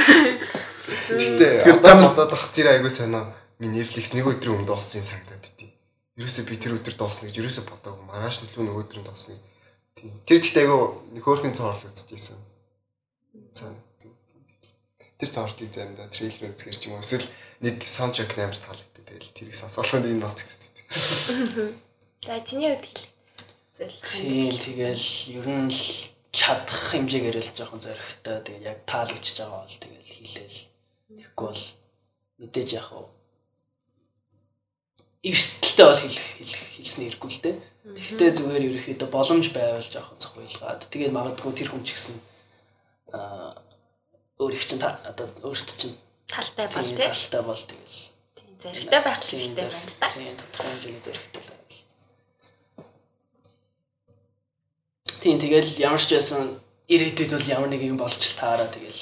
Гэтэ 1.10 1.66
одоо 1.66 1.96
бодоод 2.14 2.32
бах 2.32 2.48
тэр 2.54 2.78
айгуу 2.78 2.94
сонио. 2.94 3.45
Миний 3.60 3.84
Netflix 3.84 4.12
нэг 4.12 4.28
өдрийн 4.28 4.60
өмнө 4.60 4.68
дууссан 4.68 5.00
юм 5.00 5.08
санагдаад 5.08 5.48
идэв. 5.48 5.72
Ерөөсөө 6.20 6.44
би 6.48 6.56
тэр 6.60 6.76
өдөр 6.76 6.96
дуусна 7.00 7.28
гэж 7.32 7.40
ерөөсөө 7.40 7.66
бодоогүй. 7.72 8.04
Маргааш 8.04 8.44
нь 8.44 8.52
л 8.52 8.68
нөгөө 8.68 8.84
өдрийн 8.84 9.08
дуусна. 9.08 9.40
Тийм. 9.96 10.12
Тэр 10.28 10.40
гэхдээ 10.44 10.64
айгуу 10.68 10.84
хөөрхөн 11.24 11.56
цоорлогдчихсэн. 11.56 12.40
Цаана. 13.56 13.80
Тэр 15.16 15.30
цаортыг 15.32 15.72
заримдаа 15.72 16.12
трейлер 16.12 16.52
үзэхэр 16.52 16.76
ч 16.76 16.84
юм 16.92 17.00
уу 17.00 17.04
эсвэл 17.04 17.32
нэг 17.64 17.80
саундтрек 17.88 18.36
амар 18.36 18.60
таалагддаг. 18.60 19.04
Тэгэл 19.08 19.32
тэрийг 19.32 19.56
сонсоолоход 19.56 20.04
энэ 20.04 20.20
нотгддаг. 20.20 20.74
За 22.28 22.36
чиний 22.44 22.76
хувьд 22.76 22.92
хэл. 22.92 23.08
Зөв. 23.80 23.92
Тийм 24.04 24.52
тэгэл 24.60 25.08
ер 25.40 25.48
нь 25.48 25.72
л 25.72 26.12
чадах 26.36 26.92
хэмжээгээр 26.92 27.40
л 27.40 27.56
жоохон 27.56 27.80
зоригтой 27.80 28.44
тэгэл 28.44 28.68
яг 28.76 28.80
таалагдчихж 28.84 29.40
байгаа 29.40 29.64
бол 29.64 29.80
тэгэл 29.80 30.12
хийлээл 30.12 30.60
тэгэхгүй 31.16 31.48
бол 31.48 31.64
мэдээж 32.44 32.70
яг 32.76 32.88
уу 32.92 33.14
эрсдэлтэй 35.25 35.86
бол 35.89 36.01
хэлэх 36.05 36.27
хэлэх 36.38 36.63
хэлснээр 36.77 37.10
ирэхгүй 37.17 37.32
л 37.34 37.41
дээ. 37.41 37.55
Гэхдээ 37.86 38.32
зүгээр 38.38 38.67
ерөөхдөө 38.70 39.10
боломж 39.10 39.46
байвал 39.50 39.82
жоохон 39.82 40.22
цохилгаад 40.22 40.82
тэгээд 40.94 41.13
магадгүй 41.17 41.53
тэр 41.58 41.70
хүн 41.74 41.82
ч 41.82 41.98
гэсэн 41.98 42.15
аа 43.13 43.58
өөр 44.38 44.53
их 44.53 44.65
чинь 44.67 44.84
одоо 44.84 45.27
өөрт 45.48 45.70
чинь 45.79 45.96
талтай 46.27 46.67
бол 46.67 46.84
тийм 46.84 46.98
тий. 46.98 47.08
талтай 47.08 47.41
бол 47.41 47.63
тэгэл 47.63 47.98
зоригтой 48.60 49.01
байх 49.01 49.20
хэрэгтэй 49.24 49.67
байна 49.70 49.88
л 49.88 49.96
да. 50.00 50.10
Тийм 50.12 50.36
тодорхой 50.36 50.72
хэмжээний 50.75 51.03
зөрөгтэй 51.05 51.41
л 51.41 51.51
байл. 51.55 51.82
Тийм 55.24 55.38
тэгэл 55.39 55.72
ямар 55.79 56.01
ч 56.03 56.10
байсан 56.12 56.60
ирээдүйд 56.91 57.32
бол 57.32 57.48
ямар 57.55 57.70
нэг 57.72 57.82
юм 57.82 57.98
болж 57.98 58.20
таараа 58.36 58.67
тэгэл 58.67 59.01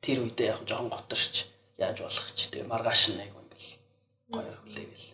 тэр 0.00 0.24
үедээ 0.24 0.48
яг 0.56 0.64
жоохон 0.64 0.88
готарч 0.88 1.46
яаж 1.76 2.00
болох 2.00 2.28
ч 2.32 2.48
тэгээ 2.48 2.70
маргааш 2.70 3.12
нь 3.12 3.20
яг 3.20 3.36
ингээл 3.36 3.76
гоё 4.32 4.54
хүлээгээл. 4.64 5.11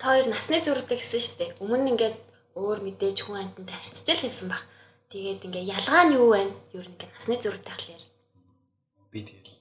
Та 0.00 0.16
хоёр 0.16 0.32
насны 0.32 0.64
зөрүүтэй 0.64 0.96
гэсэн 0.96 1.20
шүү 1.20 1.36
дээ. 1.36 1.50
Өмнө 1.60 1.84
нь 1.84 1.90
ингээд 1.92 2.16
өөр 2.56 2.80
мэдээж 2.88 3.20
хүн 3.20 3.52
амтантай 3.52 3.76
харьцаж 3.76 4.08
л 4.08 4.22
хэлсэн 4.24 4.48
баг. 4.48 4.64
Тэгээд 5.12 5.44
ингээ 5.44 5.68
ялгаа 5.76 6.08
нь 6.08 6.16
юу 6.16 6.32
вэ? 6.32 6.48
Юу 6.72 6.88
нэг 6.88 7.04
насны 7.12 7.36
зөрүүтэй 7.36 7.68
хахлаар. 7.68 8.04
Би 9.12 9.20
тэгэл 9.28 9.60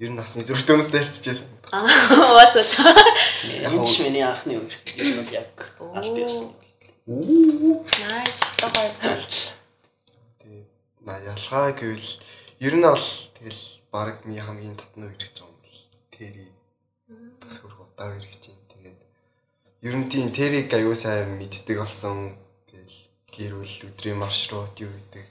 ер 0.00 0.10
нь 0.12 0.16
насны 0.16 0.40
зөрөгтэй 0.48 0.72
хүмүүстэй 0.80 1.00
харьцажсэн. 1.04 1.48
Аа 1.76 1.84
уусаа. 2.40 2.64
Яг 3.60 3.76
ч 3.84 4.00
миний 4.00 4.24
анхны 4.24 4.64
үер. 4.64 4.74
Энэ 4.96 5.20
бол 5.20 5.32
яг 5.36 5.52
аль. 5.92 6.56
Найс. 7.04 8.36
Тохой. 8.56 8.88
Тэгээд 10.40 10.68
на 11.04 11.20
ялгаа 11.20 11.76
гэвэл 11.76 12.10
ер 12.64 12.74
нь 12.80 12.86
бол 12.88 13.06
тэгэл 13.36 13.62
баг 13.92 14.24
ми 14.24 14.40
хамгийн 14.40 14.80
татна 14.80 15.04
үер 15.04 15.20
гэж 15.20 15.44
юм 15.44 15.52
бэл. 15.60 15.84
Тэри 16.16 16.48
бас 17.44 17.60
хөрх 17.60 17.84
удаа 17.84 18.16
үер 18.16 18.24
гэж 18.24 18.48
юм. 18.48 18.65
Ер 19.82 19.94
нь 19.96 20.08
тийм 20.08 20.32
тэрийг 20.32 20.72
аюу 20.72 20.94
сайн 20.94 21.36
мэддэг 21.36 21.76
болсон. 21.76 22.36
Тэгэл 22.70 22.96
гэр 23.28 23.52
бүл 23.60 23.74
өдрийн 23.92 24.16
маршрут 24.16 24.76
юу 24.80 24.88
гэдэг. 24.88 25.28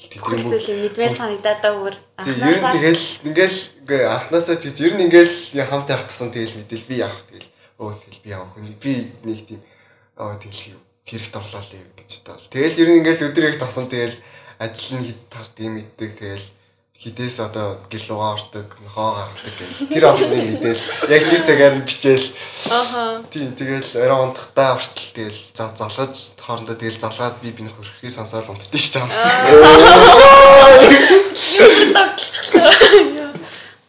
Тэдний 0.00 0.44
бүх 0.48 0.64
мэдмээр 0.64 1.12
санагдаад 1.12 1.60
байгаа 1.60 1.82
бүр. 1.82 1.96
Нь 1.98 2.72
тэгэл 2.72 3.04
ингээл 3.28 3.58
үгүй 3.84 4.06
анханасаа 4.06 4.56
ч 4.56 4.70
гэж 4.70 4.78
ер 4.86 4.94
нь 4.94 5.04
ингээл 5.10 5.66
хамт 5.66 5.90
явах 5.90 6.06
тасан 6.06 6.30
тэгэл 6.30 6.56
мэдээл 6.62 6.88
би 6.88 6.94
явах 7.02 7.26
тэгэл 7.26 7.48
өө 7.82 7.92
тэгэл 7.98 8.22
би 8.22 8.28
явах 8.30 8.50
хүн 8.54 8.70
би 8.78 8.94
нэг 9.26 9.40
тийм 9.44 9.60
аа 10.14 10.38
тэгэл 10.38 10.78
хэрэгт 11.04 11.34
орлоо 11.34 11.60
л 11.60 11.74
юм 11.74 11.90
гэж 11.98 12.10
бодвол 12.22 12.54
тэгэл 12.54 12.80
ер 12.80 12.88
нь 12.88 12.98
ингээл 13.02 13.26
өдөр 13.28 13.44
хэрэг 13.50 13.58
тасан 13.58 13.86
тэгэл 13.90 14.16
ажил 14.62 14.94
нь 14.96 15.06
хэд 15.10 15.20
тардгийг 15.26 15.72
мэддэг 15.74 16.10
тэгэл 16.16 16.46
хідээс 17.00 17.40
одоо 17.40 17.80
гэр 17.88 18.04
лугаа 18.12 18.36
ордог 18.36 18.76
нохоо 18.84 19.16
гаргадаг 19.16 19.54
гэл 19.56 19.88
тэр 19.88 20.04
олонний 20.04 20.44
мэдээл 20.52 20.84
яг 21.08 21.22
тэр 21.24 21.40
цагаар 21.40 21.74
нь 21.80 21.88
бичээл 21.88 22.28
Ааха. 22.68 23.24
тийм 23.32 23.56
тэгэл 23.56 24.04
орой 24.04 24.20
унтахтаа 24.28 24.76
хүртэл 24.76 25.16
тэгэл 25.16 25.40
зав 25.56 25.72
залгаж 25.80 26.36
хоорондоо 26.36 26.76
тэгэл 26.76 27.00
залгаад 27.00 27.40
би 27.40 27.56
биний 27.56 27.72
хөрхийг 27.72 28.12
сонсоол 28.12 28.52
унтдээ 28.52 28.76
шүү 28.76 29.00
дээ. 29.00 29.16
Тогтолцлоо. 31.96 32.68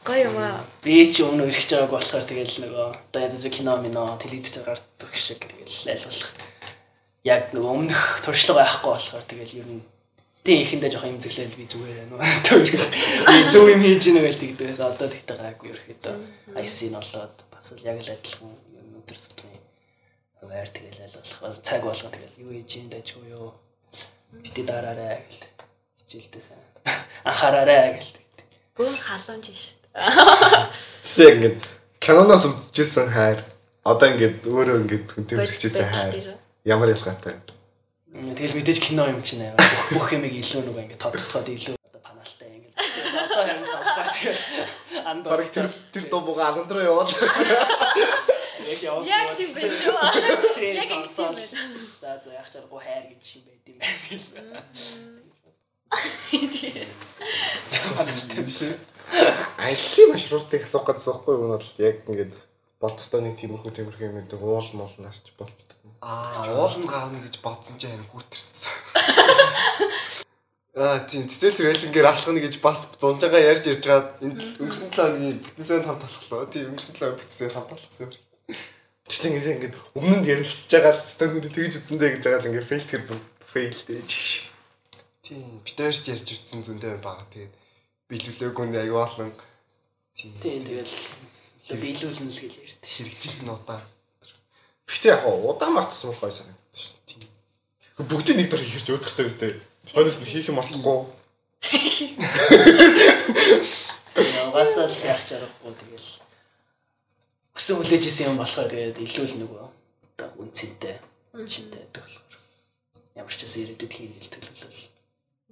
Гоё 0.08 0.32
юм 0.32 0.40
аа. 0.40 0.64
Би 0.80 1.12
ч 1.12 1.20
өмнө 1.20 1.52
өрхөж 1.52 1.68
байгааг 1.68 1.92
болохоор 1.92 2.24
тэгэл 2.24 2.64
нөгөө 2.64 3.12
одоо 3.12 3.20
янз 3.28 3.44
бүр 3.44 3.52
кино 3.52 3.76
мино 3.84 4.16
телевизээр 4.24 4.64
гардаг 4.64 5.12
шиг 5.20 5.52
тэгэл 5.52 6.00
болох 6.08 6.32
яг 7.28 7.52
нөгөө 7.52 7.72
өмнөх 7.76 8.24
туршлага 8.24 8.64
байхгүй 8.64 8.92
болохоор 8.96 9.26
тэгэл 9.28 9.60
ер 9.60 9.68
нь 9.68 9.84
тийм 10.44 10.58
ихэндээ 10.62 10.92
жоохон 10.92 11.14
имзэглээл 11.16 11.60
би 11.60 11.66
зүгээр 11.70 11.98
байна 12.02 12.16
уу? 12.18 12.22
Би 13.32 13.40
зөв 13.54 13.66
юм 13.70 13.82
хийж 13.82 14.04
ийнэ 14.10 14.22
гэж 14.26 14.36
тэгдэгээс 14.42 14.82
одоо 14.82 15.08
тэгтээ 15.10 15.38
гайгүй 15.38 15.70
өрхөдөө 15.74 16.16
IC 16.58 16.78
нь 16.90 16.98
болоод 16.98 17.36
бас 17.54 17.68
л 17.72 17.86
яг 17.86 17.98
л 18.02 18.14
адилхан 18.14 18.54
юм 18.74 18.88
өдөр 19.02 19.18
тутмын 19.22 19.62
аваар 20.42 20.70
тэгэл 20.74 21.06
болох 21.46 21.62
цаг 21.62 21.82
болгоо 21.86 22.10
тэгэл 22.10 22.42
юу 22.42 22.52
хийж 22.58 22.72
ийн 22.82 22.90
дажгүй 22.90 23.30
юу? 23.38 23.54
Бити 24.42 24.66
дараарай 24.66 25.22
гэл 25.30 25.46
хичээлдээ 26.02 26.42
сайн. 26.42 26.66
Анхаараарай 27.30 28.02
гэл 28.02 28.22
Бүр 28.82 28.88
халуунж 28.98 29.46
шүү 29.52 29.78
дээ. 29.94 30.72
Тэг 31.04 31.34
ингээд 31.36 31.58
киноноос 32.00 32.48
үзчихсэн 32.50 33.12
хайр. 33.12 33.44
Одоо 33.84 34.08
ингээд 34.16 34.48
өөрөө 34.48 34.78
ингээд 34.88 35.06
хүнтэй 35.12 35.38
хэрэгжсэн 35.38 35.92
хайр. 35.92 36.40
Ямар 36.66 36.90
ялгаатай. 36.90 37.36
Тэгэл 38.12 38.56
мэдээж 38.60 38.80
кино 38.84 39.08
юм 39.08 39.24
чинь 39.24 39.48
аа 39.48 39.56
бүх 39.96 40.12
юмыг 40.12 40.36
илүү 40.36 40.68
нөгөө 40.68 40.84
ингэ 40.84 40.98
тодтогоод 41.00 41.48
илүү 41.48 41.76
одоо 41.80 42.02
паналтай 42.04 42.50
ингэ. 42.60 42.70
Тэгээс 42.76 43.16
одоо 43.24 43.44
харин 43.48 43.64
сонсгоо 43.64 44.06
тэгэл 44.12 44.44
анд 45.08 45.24
Бараг 45.24 45.48
тэр 45.48 45.68
тэр 45.96 46.06
дуубуга 46.12 46.52
анд 46.52 46.68
руу 46.68 46.84
яваад. 46.84 47.08
яг 48.68 48.80
яваад 48.84 49.08
Яг 49.08 49.32
тийм 49.40 49.56
Яг 49.56 50.84
сонсоод 50.92 51.40
тийм 51.40 51.56
байна. 51.56 51.80
за 52.04 52.20
за 52.20 52.30
яг 52.36 52.48
чаргуу 52.52 52.84
хайр 52.84 53.08
гэж 53.16 53.24
юм 53.40 53.44
байт 53.48 53.64
юм 53.72 53.78
байна 53.80 53.96
гэл. 54.12 54.28
Аяллаа 59.56 60.08
маршрутыг 60.12 60.64
асуух 60.68 60.88
гэсэн 60.88 61.12
байхгүй 61.16 61.32
юу? 61.36 61.44
Энэ 61.48 61.56
бол 61.60 61.72
яг 61.80 61.98
ингээд 62.08 62.34
болцохтой 62.80 63.22
нэг 63.24 63.36
тиймэрхүү 63.40 63.72
тиймэрхүү 63.72 64.08
юм 64.08 64.16
гэдэг 64.20 64.40
уул 64.44 64.68
мол 64.76 64.92
нарч 65.00 65.32
болдог. 65.40 65.71
Аа, 66.00 66.48
уул 66.56 66.76
нь 66.80 66.88
гарна 66.88 67.20
гэж 67.20 67.44
бодсон 67.44 67.76
чинь 67.76 67.92
харин 67.92 68.08
хүүтэрсэн. 68.08 68.72
Аа, 70.72 71.04
тийм 71.04 71.28
цэцэл 71.28 71.60
төрөлнгөр 71.60 72.08
алхна 72.08 72.40
гэж 72.40 72.64
бас 72.64 72.88
зунжаага 72.96 73.44
ярьж 73.44 73.68
ирж 73.68 73.84
байгаа 73.84 74.24
энэ 74.24 74.56
өнгөрсөн 74.64 74.88
7 74.88 74.96
хоногийн 74.96 75.44
бүтэнсээр 75.44 75.84
хамт 75.84 76.08
алхлаа. 76.08 76.48
Тийм 76.48 76.72
өнгөрсөн 76.72 76.96
7 76.96 77.20
бүтэнсээр 77.20 77.52
хамт 77.52 77.72
алхсан 77.76 78.08
юм. 78.08 78.16
Тэгтээ 79.04 79.30
ингээд 79.36 79.52
ингээд 79.52 79.76
өмнө 80.00 80.18
нь 80.24 80.30
ярилцж 80.32 80.72
байгаа 80.72 80.96
л 80.96 81.04
стандарт 81.12 81.52
тэгж 81.52 81.74
үтсэндээ 81.76 82.10
гэж 82.16 82.24
байгаа 82.24 82.40
л 82.40 82.50
ингээд 82.56 82.70
фейлтер 82.72 83.04
фейл 83.52 83.80
дэж 83.84 84.08
шиг. 84.08 84.48
Тийм, 85.20 85.60
бид 85.60 85.76
хоёрч 85.76 86.08
ярьж 86.08 86.28
үтсэн 86.32 86.64
зөндөө 86.64 87.04
байгаа. 87.04 87.28
Тэгээд 87.36 87.54
биелүүлээгүй 88.08 88.66
нь 88.72 88.80
аюу 88.80 89.04
олон 89.04 89.32
тийм 90.16 90.32
Тийм 90.40 90.64
тэгэл 90.64 90.96
биелүүлнэ 91.68 92.32
л 92.32 92.40
гэж 92.40 92.54
ярьд 92.64 92.80
шүү. 92.80 92.96
хэрэгжил 92.96 93.40
нь 93.44 93.52
удаа. 93.52 93.84
Гэхдээ 94.92 95.16
яг 95.16 95.24
удаан 95.24 95.72
мартсан 95.72 96.12
бол 96.12 96.20
гой 96.20 96.32
санагдаж 96.36 96.76
шин. 96.76 97.00
Тийм. 97.08 97.24
Бүгдийг 97.96 98.36
нэг 98.36 98.52
дор 98.52 98.60
хийхэрч 98.60 98.92
өөдөртэй 98.92 99.26
үстэй. 99.32 99.52
Хойноос 99.88 100.20
нь 100.20 100.28
хийх 100.28 100.52
юм 100.52 100.60
болохгүй. 100.60 101.08
Угаас 104.52 104.76
л 104.76 105.08
яг 105.08 105.24
чаргагүй 105.24 105.72
тэгэл 105.80 106.10
өсөн 107.56 107.80
хүлээж 107.80 108.04
исэн 108.12 108.36
юм 108.36 108.44
болохоор 108.44 108.68
тэгээд 108.68 109.00
илүү 109.00 109.26
л 109.32 109.40
нөгөө 109.48 109.64
одоо 109.64 110.30
үнцэнтэй 110.44 111.00
шинтэй 111.48 111.80
байдаг 111.88 112.04
болохоор 112.04 112.36
ямар 113.16 113.32
ч 113.32 113.40
гэсэн 113.48 113.64
ирээдүйд 113.64 113.94
хийн 113.96 114.12
хэл 114.20 114.34
төлөвлөл 114.36 114.82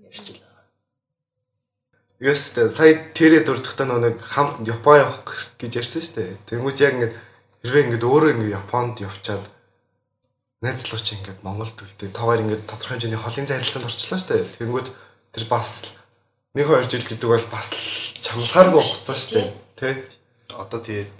ярьж 0.03 0.27
л 0.27 0.43
байгаа. 0.43 0.65
Yes, 2.19 2.51
тэ 2.51 2.67
сая 2.67 2.99
тэрэ 3.15 3.47
дурдахтаа 3.47 3.87
нэг 3.87 4.19
хамт 4.19 4.67
Япон 4.67 4.99
явах 4.99 5.23
гэж 5.55 5.71
ярьсан 5.79 6.03
шүү 6.03 6.15
дээ. 6.19 6.35
Тэнгүүд 6.51 6.83
яг 6.83 6.93
ингээд 6.99 7.15
хэрвээ 7.63 7.83
ингээд 7.91 8.07
өөрөө 8.07 8.31
ингээд 8.33 8.55
Японд 8.55 8.95
явчаад 9.03 9.43
найзлууч 10.63 11.07
ингээд 11.15 11.39
Монголд 11.43 11.75
үлдээ. 11.75 12.11
Таваар 12.11 12.43
ингээд 12.43 12.67
тодорхой 12.67 12.99
хэмжээний 12.99 13.19
холын 13.19 13.47
зарилцаанд 13.47 13.87
орчлоо 13.87 14.19
шүү 14.19 14.31
дээ. 14.35 14.59
Тэнгүүд 14.59 14.87
тэр 15.35 15.45
бас 15.47 15.95
нэг 16.55 16.67
хоёр 16.67 16.87
жил 16.87 17.03
гэдэг 17.07 17.29
бол 17.29 17.47
бас 17.47 17.67
чамлахааргүй 18.23 18.81
хугацаа 18.83 19.15
шүү 19.15 19.35
дээ. 19.39 19.49
Тэ? 19.79 19.89
Одоо 20.55 20.79
тэгээд 20.83 21.11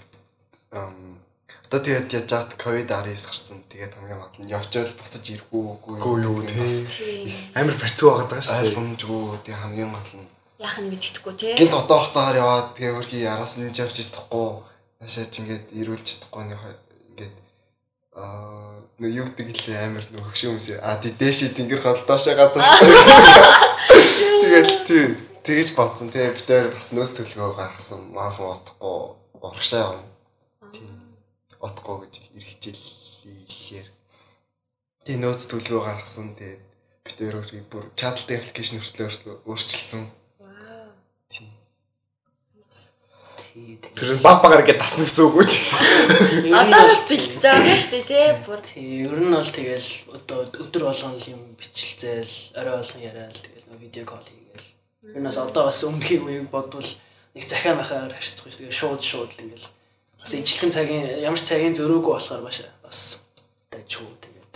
одоо 1.70 1.80
тэгээд 1.80 2.08
яаж 2.12 2.28
яат 2.34 2.50
ковид 2.60 2.90
19 2.90 3.16
гарсан. 3.16 3.64
Тэгээд 3.70 3.96
хамгийн 3.96 4.20
гол 4.20 4.38
нь 4.44 4.52
явчаад 4.52 4.90
буцаж 4.96 5.24
ирэхгүй 5.24 5.62
үгүй 5.86 6.18
юу 6.26 6.42
тий. 6.44 7.32
Амар 7.54 7.76
барьцгүй 7.78 8.08
байгаад 8.10 8.28
байгаа 8.28 8.44
шүү 8.44 8.58
дээ. 8.58 8.68
Ойлгомжгүй 8.68 9.22
тэгээд 9.44 9.62
хамгийн 9.64 9.92
гол 9.94 10.12
нь 10.18 10.28
Яах 10.60 10.76
нь 10.84 10.90
мэддэхгүй 10.92 11.34
тий. 11.40 11.54
гинт 11.56 11.72
одоо 11.72 12.04
хуцаагаар 12.04 12.36
яваад 12.36 12.68
тэгээ 12.76 12.92
хөрхий 12.92 13.24
араас 13.24 13.56
нь 13.56 13.72
явж 13.72 13.96
чадахгүй 13.96 14.69
наашаач 15.00 15.32
ингээд 15.40 15.66
ирүүлж 15.80 16.06
чадахгүй 16.06 16.44
нэг 16.44 16.60
ингээд 17.10 17.36
аа 18.14 18.84
нэг 19.00 19.12
юу 19.16 19.26
гэдэг 19.26 19.48
лээ 19.56 19.80
амар 19.88 20.04
нэг 20.12 20.22
хөшөө 20.28 20.52
хүмүүс 20.52 20.68
а 20.84 21.00
дээшээ 21.00 21.56
тэнгэр 21.56 21.80
гол 21.80 22.00
доошоо 22.04 22.36
газар 22.36 22.62
тэгэл 24.44 24.84
тий 24.84 25.04
тэгэж 25.42 25.74
бодсон. 25.74 26.10
Тий 26.10 26.28
бид 26.28 26.46
хоёр 26.46 26.68
бас 26.74 26.92
нөөц 26.92 27.12
төлгөө 27.16 27.56
гаргасан. 27.56 28.00
Маахан 28.12 28.60
утахгүй 28.60 29.16
урагшаа 29.40 29.96
юм. 29.96 30.04
Тий 30.74 30.88
утахгүй 31.60 31.96
гэж 32.04 32.14
эргэжлээ 32.36 33.86
тий 35.04 35.16
нөөц 35.16 35.42
төлгөө 35.48 35.80
гаргасан. 35.80 36.36
Тий 36.36 36.60
бид 37.04 37.16
хөрхий 37.18 37.64
бүр 37.72 37.88
чадалтай 37.96 38.36
аппликейшн 38.36 38.78
хүртэл 38.78 39.40
өөрчилсөн 39.48 40.04
Вау. 40.38 40.92
Тий. 41.32 41.48
тэг. 41.48 41.48
Тэр 43.50 44.14
баг 44.22 44.42
багаар 44.46 44.62
ингээд 44.62 44.78
дасна 44.78 45.02
гэсэн 45.02 45.26
үг 45.26 45.42
үү 45.42 45.46
чи. 45.50 45.58
Одоо 46.54 46.86
бас 46.86 47.02
бэлтэж 47.10 47.42
байгаа 47.42 47.66
юм 47.66 47.80
шүү 47.82 47.92
дээ 47.98 48.06
тий. 48.06 48.26
Бүр 48.46 48.60
Тий, 48.62 49.02
ер 49.02 49.18
нь 49.18 49.34
бол 49.34 49.50
тэгэл 49.50 49.90
одоо 50.14 50.38
өдөр 50.54 50.82
болгон 50.86 51.18
юм 51.26 51.42
бичлцээл, 51.58 52.54
орой 52.54 52.78
болгон 52.78 53.02
яриад 53.02 53.34
тэгэл 53.34 53.74
видео 53.82 54.04
кол 54.06 54.22
хийгээл. 54.22 54.70
Ер 55.02 55.18
нь 55.18 55.26
бас 55.26 55.38
одоо 55.42 55.66
бас 55.66 55.82
өмнөхийн 55.82 56.22
үеийг 56.22 56.46
бодвол 56.46 56.86
нэг 57.34 57.44
захиа 57.50 57.74
махаар 57.74 58.14
харьцахгүй 58.14 58.54
шүү. 58.54 58.60
Тэгээ 58.70 58.78
шууд 58.78 59.02
шууд 59.02 59.30
л 59.34 59.42
ингээл 59.42 59.68
бас 60.22 60.30
ижлэгэн 60.30 60.70
цагийн 60.70 61.04
ямар 61.18 61.40
ч 61.42 61.50
цагийн 61.50 61.74
зөрөөгүй 61.74 62.12
болохоор 62.14 62.46
маш 62.46 62.62
бас 62.86 63.18
дайчгүй 63.74 64.14
тэгээд 64.22 64.54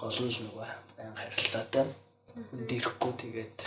гол 0.00 0.16
нь 0.24 0.32
л 0.32 0.40
нөгөө 0.48 0.64
баян 0.96 1.12
харилцаатай. 1.12 1.84
Хүнд 2.32 2.70
ирэхгүй 2.72 3.12
тэгээд 3.20 3.58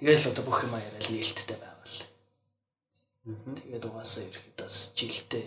тэгэл 0.00 0.30
одоо 0.32 0.44
бүх 0.48 0.64
юм 0.64 0.80
яриад 0.80 1.12
нээлттэй 1.12 1.60
байвал. 1.60 2.11
Тэгээд 3.22 3.86
угаасаа 3.86 4.26
ерөөхдөө 4.26 4.66
бас 4.66 4.90
жилдээ 4.98 5.46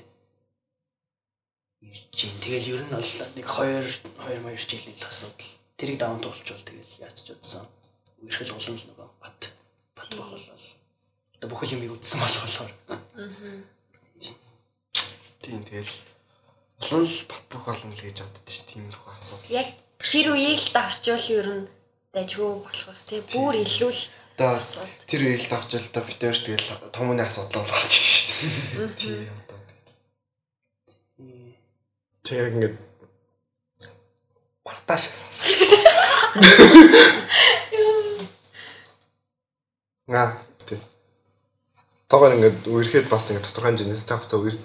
ирж 1.84 2.01
чинь 2.15 2.39
тэгэл 2.39 2.72
ер 2.72 2.82
нь 2.88 2.94
бол 2.96 3.12
нэг 3.36 3.48
2 3.51 4.15
2 4.15 4.39
маяр 4.39 4.63
жилийн 4.63 4.96
л 4.96 5.08
асуудал. 5.12 5.51
Тэрийг 5.75 6.00
даван 6.00 6.24
туулчвал 6.24 6.63
тэгэл 6.63 7.03
яаж 7.03 7.17
ч 7.20 7.36
удсан. 7.36 7.67
Ирхэл 8.24 8.55
улам 8.55 8.79
л 8.79 8.88
нөгөө 8.89 9.10
бат 9.20 9.39
бат 9.91 10.10
баг 10.15 10.29
бол 10.32 10.48
одоо 11.36 11.48
бүхэл 11.51 11.75
юмыг 11.75 12.00
үдсэн 12.00 12.20
болох 12.24 12.44
болохоор. 12.48 12.74
Тийм 15.44 15.62
тэгэл 15.67 15.94
олон 16.79 17.03
л 17.03 17.17
бат 17.27 17.44
бөх 17.51 17.63
болно 17.67 17.91
л 17.91 18.05
гэж 18.08 18.17
боддоо 18.24 18.44
ш 18.55 18.63
тийм 18.65 18.88
их 18.88 19.00
асуудал. 19.03 19.51
яг 19.51 19.67
тэр 20.00 20.32
үеийг 20.32 20.63
л 20.63 20.72
давчвал 20.72 21.27
ер 21.27 21.48
нь 21.60 21.67
дайггүй 22.15 22.50
болох 22.64 22.85
байх 22.88 23.01
тий. 23.03 23.22
Бүр 23.35 23.61
илүү 23.61 23.92
л 23.92 24.01
Одоо 24.36 24.60
тэр 25.08 25.22
үеийг 25.32 25.48
давчвал 25.48 25.88
та 25.96 26.04
битээр 26.04 26.36
тэгэл 26.36 26.92
том 26.92 27.16
үний 27.16 27.24
асуудал 27.24 27.64
бол 27.64 27.72
гарч 27.72 27.88
ирж 27.88 28.04
ш. 28.04 28.36
Тийм 29.00 29.32
одоо 29.32 29.56
тэг 32.26 32.36
яг 32.36 32.52
ингээд 32.52 32.76
бартаа 34.66 34.98
шиг 35.00 35.16
сонсох. 35.16 35.48
Наа 40.12 40.36
тий. 40.68 40.84
Тогоор 42.12 42.36
ингээд 42.36 42.68
үерхэд 42.68 43.08
бас 43.08 43.32
ингээд 43.32 43.48
тодорхой 43.56 43.72
хэмжээний 43.72 43.96
цаг 44.04 44.20
хугацаа 44.20 44.44
үер 44.44 44.60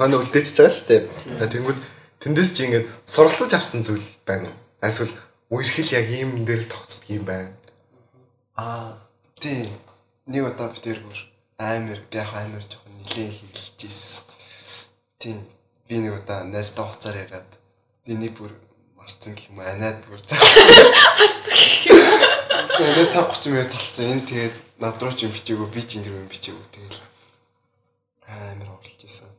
хойно 0.00 0.16
үлдээчихэж 0.16 0.56
байгаа 0.56 0.72
шүү 0.72 0.88
дээ. 0.88 1.52
Тэнгүүд 1.52 1.78
тэндээс 2.24 2.50
чи 2.56 2.64
ингээд 2.64 2.86
суралцаж 3.04 3.52
авсан 3.52 3.84
зүйл 3.84 4.06
байна 4.24 4.48
уу? 4.48 4.56
Эсвэл 4.80 5.12
үерхэл 5.52 5.92
яг 5.92 6.06
ийм 6.08 6.48
дээр 6.48 6.64
л 6.64 6.72
тогтдог 6.72 7.04
юм 7.12 7.28
байна. 7.28 7.52
Аа 8.58 8.98
тий. 9.38 9.70
Нэг 10.26 10.50
удаа 10.50 10.66
би 10.74 10.82
тэр 10.82 10.98
бүр 10.98 11.14
амар 11.62 12.02
би 12.10 12.18
яг 12.18 12.34
амар 12.34 12.66
жоохон 12.66 12.90
нилээн 12.98 13.30
хэлж 13.30 13.78
ийсэн. 13.86 14.26
Тийм. 15.22 15.46
Би 15.86 16.02
нэг 16.02 16.18
удаа 16.18 16.42
найзтай 16.42 16.82
хуцаар 16.82 17.22
яриад 17.22 17.46
энийг 18.02 18.34
бүр 18.34 18.50
марцсан 18.98 19.38
гэх 19.38 19.46
юм? 19.54 19.62
Анаад 19.62 20.02
бүр 20.10 20.18
цаг. 20.26 20.42
Тэгээд 22.78 23.14
цаг 23.14 23.30
30 23.30 23.54
минут 23.54 23.70
толцсон. 23.70 24.10
Энэ 24.10 24.26
тэгээд 24.26 24.54
над 24.82 24.98
руу 25.02 25.14
ч 25.14 25.30
юм 25.30 25.32
бичээгүй, 25.38 25.68
би 25.70 25.82
ч 25.86 26.02
энэ 26.02 26.10
юм 26.10 26.26
бичээгүй. 26.26 26.66
Тэгэл 26.74 26.98
амар 28.26 28.74
уралж 28.74 29.02
ийсэн. 29.06 29.30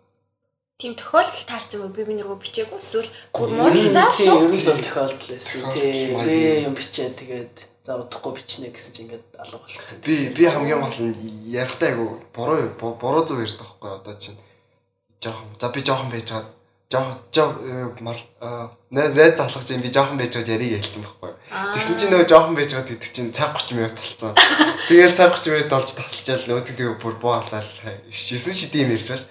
Тийм 0.80 0.96
тохиолдол 0.96 1.44
таарсан 1.44 1.84
уу? 1.84 1.92
Би 1.92 2.08
биний 2.08 2.24
рүү 2.24 2.40
бичээгүй 2.40 2.80
эсвэл 2.80 3.12
бүр 3.36 3.52
муулын 3.52 3.92
заал 3.92 4.16
Тийм 4.16 4.32
уу? 4.32 4.48
ер 4.48 4.56
нь 4.56 4.64
л 4.64 4.80
тохиолдол 4.80 5.28
байсан. 5.28 5.60
Тийм 5.76 6.24
би 6.24 6.36
юм 6.64 6.72
бичээ 6.72 7.12
тэгээд 7.20 7.68
за 7.90 7.98
удахгүй 7.98 8.38
бичнэ 8.38 8.70
гэсэн 8.70 8.94
чинь 8.94 9.10
ингээд 9.10 9.42
алга 9.42 9.58
болчихсон. 9.66 9.98
Би 10.06 10.30
би 10.30 10.46
хамгийн 10.46 10.78
гол 10.78 10.94
нь 11.10 11.18
ярихтаа 11.50 11.90
айгу 11.90 12.22
буруу 12.38 12.70
бу- 12.78 12.94
буруу 13.02 13.26
зүг 13.26 13.42
ярьдаг 13.42 13.66
байхгүй 13.66 13.90
одоо 13.98 14.14
чинь 14.14 14.38
жоохон 15.18 15.50
за 15.58 15.74
би 15.74 15.82
жоохон 15.82 16.14
байж 16.14 16.30
байгаа 16.30 17.18
жоохон 17.34 17.98
мар 18.06 18.14
аа, 18.42 18.70
найз 18.94 19.38
залгаж 19.42 19.74
юм 19.74 19.82
би 19.82 19.90
жоохон 19.90 20.22
байж 20.22 20.38
байгаа 20.38 20.54
яриг 20.54 20.86
хэлсэн 20.86 21.02
байхгүй. 21.02 21.34
Тэгсэн 21.74 21.98
чинь 21.98 22.14
нөгөө 22.14 22.30
жоохон 22.30 22.54
байж 22.54 22.70
байгаа 22.78 22.94
гэдэг 22.94 23.10
чинь 23.10 23.34
цаг 23.34 23.58
30 23.58 23.74
минут 23.74 23.98
толцсон. 23.98 24.38
Тэгэл 24.86 25.18
цаг 25.18 25.34
30 25.34 25.50
минут 25.50 25.74
болж 25.74 25.90
тасалчаал 25.98 26.46
нөгөө 26.46 26.66
тэгээ 26.70 26.94
бүр 27.02 27.18
бууалал 27.18 27.66
9 28.14 28.14
шидийн 28.14 28.94
ярьж 28.94 29.10
байгаа 29.10 29.18
ш. 29.18 29.26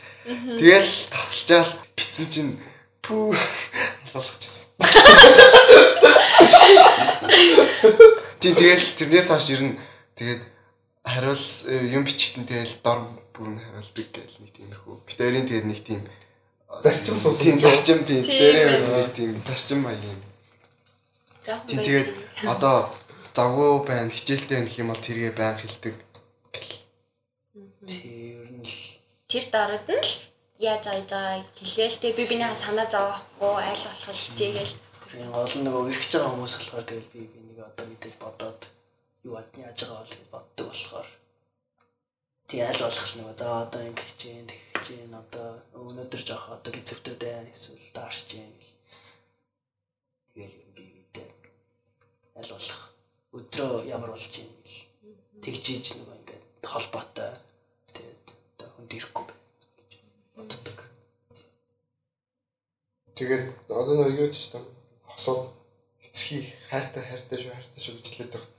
Тэгэл 0.59 0.90
тасалчаал 1.14 1.71
битсэн 1.94 2.27
чинь 2.27 2.59
пүү 3.07 3.38
алгалчихсан. 4.18 4.66
Тийм 8.38 8.55
тэгэл 8.55 8.87
тэрнээс 8.98 9.29
хойш 9.31 9.48
ер 9.55 9.62
нь 9.66 9.74
тэгээд 10.14 10.42
хариул 11.03 11.44
юм 11.96 12.03
бичгтэн 12.07 12.44
тэгэл 12.46 12.74
дор 12.85 12.98
бүрэн 13.35 13.59
хариулдаг 13.59 14.07
гэл 14.14 14.38
нэг 14.42 14.53
тиймэрхүү. 14.55 14.94
Битэрийн 15.07 15.46
тэгээд 15.46 15.66
нэг 15.66 15.81
тийм 15.83 16.01
зарчим 16.83 17.16
суусан. 17.18 17.42
Тийм 17.42 17.59
зарчим 17.59 18.01
тийм. 18.07 18.22
Битэрийн 18.22 18.83
нэг 18.83 19.12
тийм 19.14 19.31
зарчим 19.42 19.81
маягийн. 19.83 20.20
Жохон 21.42 21.66
Тийм 21.66 21.81
тэгээд 21.83 22.09
одоо 22.46 22.94
завгүй 23.35 23.70
байна, 23.87 24.11
хичээлтэй 24.11 24.66
гэх 24.66 24.79
юм 24.83 24.90
бол 24.90 25.03
тэргээ 25.03 25.33
байн 25.38 25.57
хилдэг 25.59 25.94
гэл. 26.55 26.74
Тийм 27.87 28.42
ер 28.42 28.51
нь 28.55 28.66
л 28.66 28.98
Тэр 29.31 29.44
дараад 29.53 29.87
нь 29.87 30.03
л 30.03 30.12
яаж 30.59 30.85
ааж 30.90 31.07
байгаа 31.07 31.46
хэлээл 31.55 32.01
те 32.03 32.12
би 32.18 32.27
бинийхээ 32.27 32.59
санаа 32.59 32.90
зовоохгүй 32.90 33.55
айл 33.62 33.83
болох 33.87 34.18
хичээгээл 34.18 34.74
гол 35.31 35.55
нь 35.55 35.64
нөгөө 35.64 35.83
өргөж 35.87 36.11
байгаа 36.12 36.33
хүмүүс 36.35 36.55
болохоор 36.59 36.87
тэгэл 36.90 37.12
би 37.14 37.20
одоо 37.79 37.95
мэдээж 37.95 38.14
бодоод 38.19 38.61
юу 39.23 39.38
адны 39.38 39.62
яаж 39.62 39.87
байгаа 39.87 40.03
бол 40.03 40.43
боддог 40.43 40.67
болохоор. 40.67 41.09
Тий 42.51 42.61
аль 42.61 42.83
болох 42.83 43.07
л 43.07 43.19
нөгөө 43.23 43.37
за 43.38 43.47
одоо 43.62 43.83
ингэх 43.87 44.11
чинь 44.19 44.51
тэгэх 44.51 44.83
чинь 44.83 45.14
одоо 45.14 45.62
өнөөдөр 45.79 46.23
жоох 46.27 46.59
одоо 46.59 46.73
гизвтэй 46.75 47.14
байна 47.14 47.47
эсвэл 47.55 47.79
даарч 47.95 48.19
чинь 48.27 48.51
гэл. 48.51 48.75
Тэгэл 50.35 50.59
юм 50.59 50.71
би 50.75 50.85
бидээ 50.91 51.31
аль 52.35 52.51
болох. 52.51 52.83
Өдрөө 53.31 53.87
ямар 53.87 54.11
болж 54.11 54.27
чинь 54.27 54.51
гэл. 54.51 54.83
Тэгжиж 55.38 55.95
нөгөө 56.03 56.19
ингээд 56.19 56.45
холбоотой. 56.67 57.31
Тэгээд 57.95 58.27
одоо 58.59 58.69
хүнд 58.75 58.91
ирэхгүй 58.91 59.25
гэж 59.79 59.93
боддог. 60.35 60.79
Тэгээд 63.14 63.45
одоо 63.71 63.95
нэг 64.03 64.19
юу 64.19 64.27
гэж 64.27 64.51
та 64.51 64.59
хосууд 65.07 65.58
эцхий 66.19 66.55
хайртай 66.67 67.03
хайртай 67.07 67.39
шүү 67.39 67.55
хайртай 67.55 67.79
шүү 67.79 67.95
гэж 67.95 68.07
хэлээд 68.11 68.33
байгаа. 68.35 68.51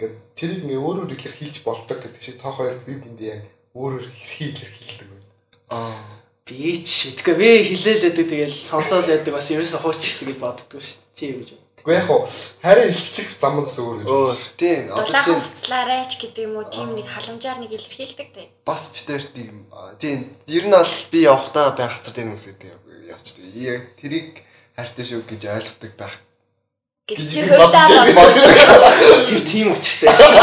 Ингээд 0.00 0.16
тэрийг 0.32 0.60
ингээ 0.64 0.80
өөрөөр 0.80 1.12
илэрхийлж 1.12 1.58
болдог 1.60 1.98
гэдэг 2.00 2.22
шиг 2.24 2.40
та 2.40 2.48
хоёр 2.48 2.80
бие 2.80 2.96
биендээ 2.96 3.28
яг 3.36 3.42
өөрөөр 3.76 4.06
хэрхий 4.08 4.48
илэрхийлдэг 4.56 5.08
байна. 5.12 5.28
Аа. 5.68 6.00
Би 6.48 6.72
ч 6.80 7.12
үтгэ 7.12 7.32
би 7.36 7.48
хилээлээдэг 7.68 8.26
тэгэл 8.32 8.56
сонсоол 8.56 9.12
яадаг 9.12 9.32
бас 9.36 9.52
ерөөсө 9.52 9.78
хууч 9.84 10.00
гэсэн 10.00 10.32
гэж 10.32 10.38
боддгоо 10.40 10.80
шүү. 10.80 11.00
Чи 11.12 11.22
юу 11.36 11.44
гэж 11.44 11.50
бод. 11.52 11.68
Гэхдээ 11.84 11.98
яг 12.00 12.06
хуу 12.08 12.20
хайрын 12.64 12.90
илчлэх 12.96 13.30
зам 13.36 13.54
нь 13.60 13.64
бас 13.68 13.76
өөр 13.76 13.96
гэж. 14.00 14.08
Оо 14.08 14.32
тийм 14.56 14.80
одоо 14.88 15.04
дулаахан 15.04 15.22
чинь 15.22 15.44
хувцлаарай 15.44 16.02
ч 16.08 16.12
гэдэг 16.16 16.44
юм 16.48 16.54
уу 16.56 16.66
тийм 16.72 16.88
нэг 16.96 17.06
халамжаар 17.12 17.58
нэг 17.60 17.70
илэрхийлдэг 17.76 18.28
те. 18.32 18.50
бас 18.64 18.82
битэр 18.90 19.22
тийм 19.36 19.68
тийм 20.00 20.18
ер 20.48 20.64
нь 20.66 20.74
бол 20.74 20.94
би 21.12 21.18
явахдаа 21.28 21.76
байх 21.76 21.92
хацар 22.00 22.14
тийм 22.16 22.32
хүмүүс 22.32 22.46
гэдэг 22.48 22.70
явчихдаг. 23.12 23.46
Яг 23.54 23.82
тэрийг 24.00 24.42
хайртай 24.74 25.04
шүү 25.04 25.22
гэж 25.28 25.42
ойлгодог 25.46 25.94
байх. 25.94 26.16
Гэж 27.16 27.22
гэж 27.22 27.32
чи 27.88 27.94
боддог. 28.16 28.48
Тэр 29.28 29.40
тийм 29.40 29.72
учиртай 29.76 30.08
байсан. 30.08 30.32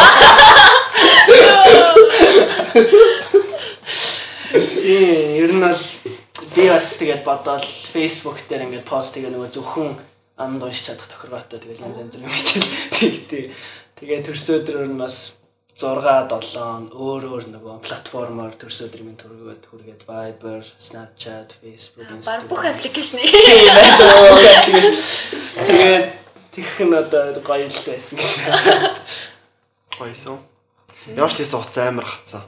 Тийм, 4.50 5.38
ер 5.38 5.54
нь 5.54 5.62
бол 5.62 5.78
би 6.56 6.64
бас 6.70 6.98
тэгэл 6.98 7.22
бодоол 7.22 7.62
Facebook 7.94 8.42
дээр 8.50 8.66
ингээд 8.66 8.90
пост 8.90 9.14
тэгээ 9.14 9.30
нөгөө 9.30 9.54
зөвхөн 9.54 9.94
амд 10.42 10.66
уншиж 10.66 10.90
чадах 10.90 11.06
тохиргоотой 11.06 11.62
тэгэл 11.62 11.86
янз 11.86 12.02
янз 12.02 12.18
юм 12.18 12.26
хичээл 12.26 12.66
тэгтээ. 12.98 13.54
Тэгээ 14.02 14.26
төрс 14.26 14.50
өдрөөр 14.50 14.90
нь 14.90 14.98
бас 14.98 15.38
6 15.80 16.44
7 16.44 16.92
өөр 16.92 17.24
өөр 17.30 17.46
нөгөө 17.56 17.80
платформоор 17.86 18.52
төрс 18.60 18.82
өдрийн 18.84 19.16
төргөөд 19.16 19.64
хүргээд 19.70 20.04
Viber, 20.10 20.60
Snapchat, 20.76 21.56
Facebook, 21.62 22.10
бүх 22.10 22.20
Instagram. 22.20 22.50
байж 23.78 23.96
байгаа. 24.02 24.66
Тэгээд 25.70 26.06
тэгэх 26.54 26.80
нь 26.86 26.94
одоо 26.96 27.34
гоё 27.42 27.68
л 27.68 27.80
байсан 27.86 28.16
гэж 28.20 28.32
байна. 28.46 28.96
Гойсон. 29.98 30.40
Ямар 31.16 31.32
ч 31.32 31.38
хийсэн 31.44 31.60
уц 31.60 31.78
амар 31.78 32.06
хатсан. 32.06 32.44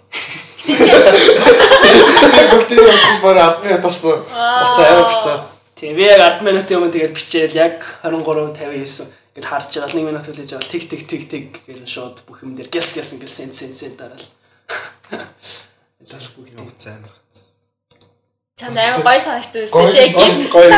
Би 0.68 2.44
бүгдийг 2.52 2.80
явуулж 2.80 3.18
барь 3.24 3.40
10 3.40 3.64
минут 3.66 3.82
болсон. 3.86 4.20
Уц 4.22 4.78
амар 4.80 5.08
хатсан. 5.10 5.40
Тийм 5.76 5.96
би 5.98 6.04
яг 6.06 6.20
10 6.42 6.46
минутын 6.46 6.78
өмнө 6.78 6.94
тэгээд 6.94 7.16
бичээл 7.18 7.56
яг 7.58 7.78
23:59 8.04 9.10
гэд 9.36 9.46
харж 9.48 9.70
байгаа 9.74 9.90
1 9.96 10.06
минут 10.06 10.26
хүлээж 10.28 10.50
байгаа 10.54 10.70
тик 10.70 10.84
тик 10.90 11.04
тик 11.10 11.24
тик 11.32 11.48
гэрэн 11.66 11.88
шууд 11.90 12.22
бүх 12.28 12.44
юм 12.46 12.54
дээр 12.56 12.70
гяс 12.70 12.94
гяс 12.94 13.14
ингээл 13.16 13.32
сен 13.34 13.52
сен 13.54 13.74
сен 13.76 13.96
дараал. 13.98 14.26
Дал 16.12 16.28
бүгд 16.38 16.60
Уц 16.62 16.84
амар 16.92 17.10
хатсан. 17.16 17.48
чамд 18.62 18.78
амар 18.78 19.02
гоё 19.02 19.20
санагдсан 19.20 19.74
Гоё, 19.74 19.90
гоё. 20.54 20.70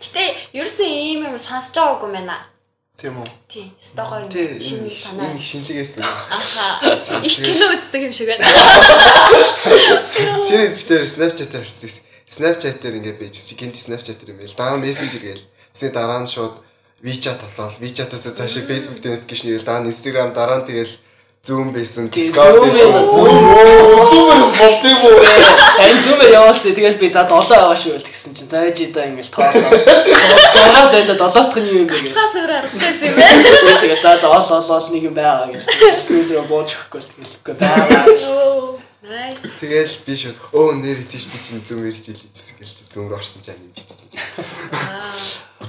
Гэтэ 0.00 0.22
ерөөсөн 0.56 0.88
ийм 0.88 1.20
юм 1.28 1.36
сонсож 1.38 1.76
байгаагүй 1.76 2.10
байна. 2.16 2.38
Тийм 2.98 3.22
үү? 3.22 3.30
Тий, 3.46 3.70
шинэ 4.58 4.90
энэ 4.90 4.98
санаа. 4.98 5.30
энэ 5.30 5.38
шинэлгээс. 5.38 6.02
Аха. 6.02 6.98
Их 7.22 7.36
кино 7.38 7.66
үздэг 7.78 8.10
юм 8.10 8.12
шиг 8.12 8.26
байна. 8.26 8.42
Тэр 10.50 10.74
битэр 10.74 11.06
Snapchat-аар 11.06 11.62
харсан. 11.62 11.94
Snapchat-аар 12.26 12.98
ингээд 12.98 13.22
байж 13.22 13.38
чи 13.38 13.54
гинт 13.54 13.78
Snapchat-аар 13.78 14.34
юм 14.34 14.42
байл. 14.42 14.50
Дараа 14.58 14.82
нь 14.82 14.82
Messenger 14.82 15.22
гээл. 15.22 15.46
Тэсний 15.70 15.94
дараа 15.94 16.26
нь 16.26 16.26
шууд 16.26 16.58
WeChat 16.98 17.38
болоод 17.38 17.78
WeChat-аас 17.78 18.34
цаашаа 18.34 18.66
Facebook 18.66 18.98
notification 19.06 19.54
ирэл 19.54 19.62
дараа 19.62 19.86
нь 19.86 19.94
Instagram 19.94 20.34
дараа 20.34 20.58
нь 20.58 20.66
тэгэл 20.66 20.90
Zoom 21.48 21.72
байсан, 21.72 22.08
Тийм, 22.12 22.28
Discord 22.28 22.60
байсан. 22.60 22.92
юм. 22.92 23.08
Zoom-ээс 23.08 24.50
болдгоо 24.60 25.10
юу? 25.16 25.24
энэ 25.80 26.00
зүүмээр 26.04 26.32
яваасаа 26.38 26.72
тэгэл 26.76 27.00
би 27.00 27.08
за 27.08 27.22
7 27.24 27.48
байгаа 27.48 27.76
шүү 27.80 27.96
л 27.96 28.04
тэгсэн 28.04 28.32
чинь 28.36 28.50
за 28.52 28.58
ээж 28.68 28.78
да 28.92 29.08
ингээл 29.08 29.32
тоолоо. 29.32 29.72
Зураад 30.52 30.92
байдаг 30.92 31.16
долоотх 31.16 31.56
нь 31.56 31.68
юу 31.72 31.82
юм 31.82 31.88
бэ. 31.88 32.12
Цаас 32.12 32.34
өөр 32.36 32.52
аргатай 32.52 32.92
юм 33.08 33.14
байна. 33.18 33.80
Тэгээд 33.80 34.02
за 34.04 34.10
за 34.20 34.28
ол 34.28 34.44
ол 34.44 34.70
ол 34.76 34.86
нэг 34.92 35.02
юм 35.08 35.14
байгаа 35.16 35.48
гэх. 35.48 35.64
Сүүл 36.04 36.28
рүү 36.36 36.44
бууж 36.52 36.68
өгөхгүй 36.76 37.00
тэгэлгүй 37.08 37.54
байгаа. 37.56 38.04
Nice. 39.08 39.40
Тэгэл 39.62 39.94
би 40.04 40.12
шууд 40.20 40.36
өө 40.52 40.68
нэр 40.84 41.00
тийш 41.08 41.32
би 41.32 41.38
чинь 41.40 41.64
Zoom-ээр 41.64 41.96
хичээл 41.96 42.20
хийжсэн 42.28 42.54
гээл 42.60 42.76
Zoom 42.92 43.06
руу 43.08 43.16
орсон 43.16 43.40
ч 43.40 43.48
ани 43.56 43.72
бичсэн. 43.72 44.04
Аа. 44.36 45.16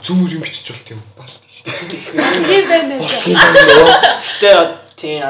Zoom-ээр 0.04 0.36
юм 0.36 0.44
бичиж 0.44 0.68
болт 0.76 0.90
юм 0.92 1.00
балт 1.16 1.40
шүү 1.48 1.72
дээ. 1.72 2.04
Тийм 2.52 2.64
байна. 2.68 3.00
Гэтэ 3.00 4.89
тийм 5.00 5.24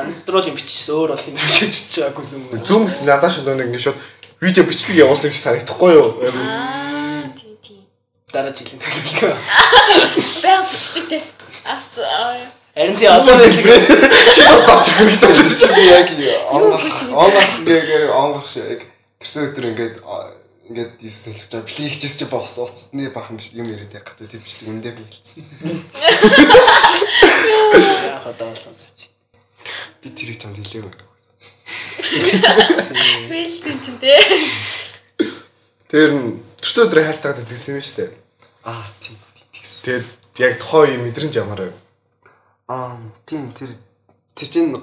юм 0.49 0.55
бичсэн 0.57 0.95
өөр 0.97 1.13
бол 1.13 1.27
юм 1.29 1.37
бичиж 1.37 2.01
байгаагүй 2.01 2.25
юм. 2.33 2.65
Zoom 2.65 2.83
гэсэн 2.89 3.05
надад 3.05 3.29
шууд 3.29 3.53
нэг 3.53 3.69
ингээд 3.69 3.85
шууд 3.85 3.99
видео 4.41 4.63
бичлэг 4.65 4.97
явуулсан 4.97 5.29
гэж 5.29 5.39
санагдахгүй 5.45 5.91
юу? 5.93 6.09
Аа, 6.25 7.29
тийм 7.37 7.53
тийм. 7.61 7.85
Дараа 8.33 8.49
жилийн 8.49 8.81
төлөвлөгөө. 8.81 9.33
Бෑ 10.41 10.65
бичдэг 10.65 11.05
те. 11.09 11.21
Аа. 11.69 12.59
Харин 12.79 12.95
тий 12.95 13.07
одоо 13.07 13.35
байлиг 13.35 13.65
Чи 14.35 14.41
боцооч 14.47 14.87
хэрэгтэй 14.95 15.33
чи 15.51 15.67
би 15.75 15.83
яг 15.89 16.07
гэж 16.07 16.17
бэ? 16.17 16.33
онгор 16.53 16.81
яг 17.67 18.11
онгор 18.15 18.45
шиг 18.47 18.85
тэрсэн 19.19 19.51
өдөр 19.51 19.65
ингээд 19.73 19.95
ингээд 20.69 21.01
ийсэн 21.01 21.33
л 21.35 21.49
чаа 21.51 21.65
бэлий 21.65 21.91
хичээс 21.91 22.15
чи 22.21 22.25
бос 22.29 22.55
уцтны 22.61 23.09
биш 23.35 23.51
юм 23.57 23.67
яриад 23.67 23.91
яг 23.91 24.05
гацаа 24.05 24.31
тийм 24.31 24.39
бичлэг 24.39 24.69
үндэ 24.69 24.95
би 24.95 25.01
хэлсэн. 25.01 25.43
яах 28.15 28.31
одоо 28.31 28.55
сонсож. 28.55 29.08
Би 30.01 30.07
тэрийг 30.13 30.37
чамд 30.41 30.57
хэлээгүй. 30.59 30.93
Фейлсэн 33.29 33.77
ч 33.81 33.85
юм 33.91 33.97
те. 34.01 34.15
Тэр 35.89 36.09
нь 36.13 36.41
төрсөн 36.61 36.85
өдрөө 36.89 37.03
хайртайгаад 37.09 37.49
билсэн 37.49 37.77
юм 37.77 37.83
шүү 37.83 37.97
дээ. 37.97 38.11
Аа 38.65 38.85
тийм. 39.01 39.17
Тэгээд 39.83 40.05
яг 40.39 40.53
тухайн 40.61 40.99
үеийн 40.99 41.03
мэдрэмж 41.05 41.33
ямар 41.37 41.61
вэ? 41.69 41.73
Аа 42.69 42.97
тийм 43.25 43.51
тэр 43.53 43.73
тэр 44.37 44.47
чинь 44.47 44.73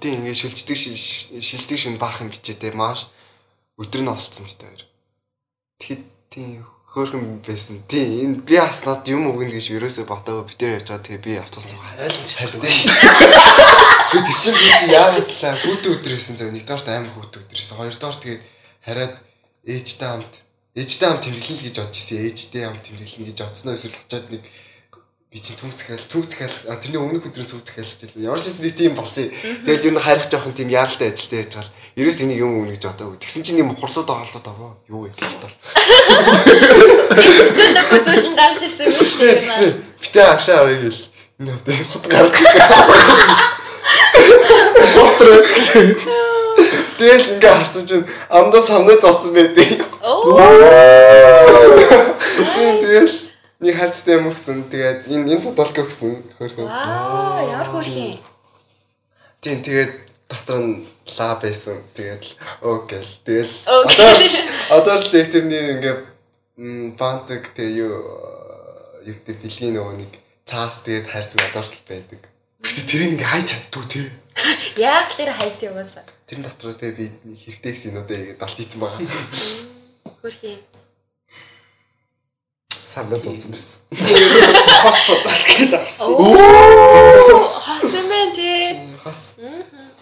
тийм 0.00 0.12
ингээд 0.20 0.40
шүлждэг 0.40 0.76
шиш- 0.76 1.32
шилждэг 1.40 1.78
шин 1.78 1.96
баахан 1.96 2.28
бичээтэй 2.30 2.72
маш 2.76 3.06
өдөр 3.80 4.02
нь 4.04 4.12
олцсон 4.12 4.44
мэт 4.44 4.60
хоёр. 4.60 4.82
Тэгэхэд 5.80 6.02
тийм 6.30 6.66
хөөрхөн 6.96 7.44
байсан. 7.44 7.84
Тийм 7.92 8.40
энэ 8.40 8.40
би 8.48 8.56
бас 8.56 8.80
над 8.88 9.04
юм 9.04 9.28
өгнө 9.28 9.52
гэж 9.52 9.68
ерөөсөө 9.76 10.08
ботоогүй 10.08 10.48
битээр 10.48 10.80
явж 10.80 10.88
байгаа. 10.88 11.04
Тэгээ 11.04 11.26
би 11.28 11.32
автобус 11.36 11.68
руу 11.76 11.84
Ойлгомжтой. 11.92 12.56
Би 12.64 14.18
тэр 14.24 14.36
чинь 14.40 14.56
би 14.56 14.68
чи 14.80 14.86
яагаад 14.96 15.28
талаа 15.28 15.60
хүүтэн 15.60 15.92
өдрөөсөн 15.92 16.36
зөв 16.40 16.48
нэгдүгээрт 16.56 16.88
амар 16.88 17.12
хүүтэн 17.12 17.40
өдрөөсөн. 17.44 17.76
Хоёрдугаар 17.76 18.16
тэгээд 18.16 18.42
хараад 18.80 19.14
ээжтэй 19.68 20.08
хамт 20.08 20.34
ээжтэй 20.72 21.06
хамт 21.12 21.24
тэмдэглэн 21.28 21.56
л 21.60 21.64
гэж 21.68 21.76
бодож 21.76 21.96
ирсэн. 22.00 22.24
ээжтэй 22.32 22.64
хамт 22.64 22.84
тэмдэглэн 22.88 23.26
гэж 23.28 23.38
бодсноо 23.44 23.74
эсвэл 23.76 24.00
очиод 24.00 24.26
нэг 24.32 24.42
би 25.36 25.40
чинь 25.44 25.52
цүнх 25.52 25.76
захиал 25.76 26.00
цүнх 26.00 26.32
захиал 26.32 26.80
тэрний 26.80 26.96
өмнөх 26.96 27.28
өдрийн 27.28 27.44
цүнх 27.44 27.60
захиал 27.60 27.84
гэж 27.84 28.08
хэлээ. 28.16 28.24
Ямар 28.24 28.40
ч 28.40 28.56
нэг 28.56 28.72
тийм 28.72 28.96
болсон. 28.96 29.28
Тэгэл 29.68 29.92
юу 29.92 29.92
н 29.92 30.00
хайрах 30.00 30.32
жоохон 30.32 30.56
тийм 30.56 30.72
яаралтай 30.72 31.12
ажилтай 31.12 31.44
яж 31.44 31.52
гал. 31.60 31.68
Ерөөс 31.92 32.24
энийг 32.24 32.40
юм 32.40 32.64
өгнө 32.64 32.72
гэж 32.72 32.88
бодоагүй. 32.88 33.20
Тэгсэн 33.20 33.44
чинь 33.44 33.60
нэг 33.60 33.68
мухарлууд 33.68 34.08
агаалууд 34.08 34.48
аваа. 34.48 34.80
Юу 34.88 35.04
вэ 35.04 35.12
гэж 35.12 35.36
тал. 35.36 35.52
Өсөндөө 37.20 37.84
бүзүүлэн 37.84 38.32
гарч 38.32 38.64
ирсэн 38.64 38.88
юм 38.88 38.96
шүү 38.96 39.28
дээ. 39.28 39.44
Тэгсэн 39.44 39.76
битээ 40.00 40.24
агшаа 40.24 40.64
авъя 40.64 40.80
гэл. 40.88 41.04
Энэ 41.36 41.52
одоо 41.52 41.84
хот 41.84 42.04
гарч 42.08 42.32
ирсэн. 42.32 42.56
Постэр. 44.96 45.44
Тэгэл 46.96 47.36
ингээ 47.36 47.52
харсан 47.60 47.84
чинь 47.84 48.08
амдаа 48.32 48.64
самнаа 48.64 48.96
зоцсон 48.96 49.36
байдیں۔ 49.36 49.84
Тэгэл 52.80 53.25
нэг 53.60 53.74
хайрцтай 53.76 54.16
юм 54.20 54.28
өгсөн. 54.32 54.68
Тэгээд 54.68 55.08
энэ 55.08 55.36
энэ 55.36 55.44
фотолог 55.44 55.76
өгсөн. 55.88 56.20
Хөрхөн. 56.36 56.68
Аа, 56.68 57.40
ямар 57.46 57.68
хөөрхөн. 57.72 58.20
Тийм 59.40 59.58
тэгээд 59.64 59.92
дотор 60.28 60.60
нь 60.60 60.84
ла 61.16 61.38
байсан. 61.40 61.80
Тэгээд 61.96 62.24
оо 62.60 62.84
гэл. 62.84 63.12
Тэгэл 63.24 63.54
Оо 63.70 63.84
одоо 63.86 64.10
одоо 64.76 64.94
л 65.00 65.08
тэг 65.08 65.32
тэрний 65.32 65.80
ингээ 65.80 65.96
м, 66.58 66.96
бантик 67.00 67.54
тэг 67.56 67.72
юу 67.72 67.96
юу 69.06 69.14
гэдэг 69.14 69.36
бэлгийн 69.40 69.74
нөгөө 69.78 69.94
нэг 70.04 70.12
цаас 70.44 70.82
тэгээд 70.84 71.06
хайрцаг 71.08 71.40
одоо 71.48 71.62
л 71.64 71.72
байдаг. 71.88 72.20
Гэтэ 72.60 72.82
тэрийг 72.90 73.10
ингээ 73.16 73.30
хайж 73.30 73.46
чаддгүй 73.54 73.84
тий. 73.86 74.06
Яг 74.76 75.08
л 75.14 75.30
хайт 75.32 75.62
юм 75.62 75.78
уусаа. 75.78 76.04
Тэрэн 76.26 76.44
дотор 76.44 76.74
тэгээ 76.74 76.96
би 76.98 77.06
хэрэгтэй 77.40 77.72
гэсэн 77.72 77.94
юмудаа 77.94 78.18
яг 78.18 78.36
далт 78.42 78.58
хийсэн 78.58 78.80
байгаа. 78.82 79.06
Хөөрхөн. 80.20 80.58
Сандаа 82.96 83.20
зүүцсэн 83.20 83.52
байсан. 83.52 83.76
Хоспот 84.82 85.20
бас 85.28 85.40
гээд 85.52 85.72
авсан. 85.76 86.16
Оо. 86.16 87.44
Хасан 87.44 88.08
бэ 88.08 88.20
тий. 88.32 88.80
Хас. 89.04 89.34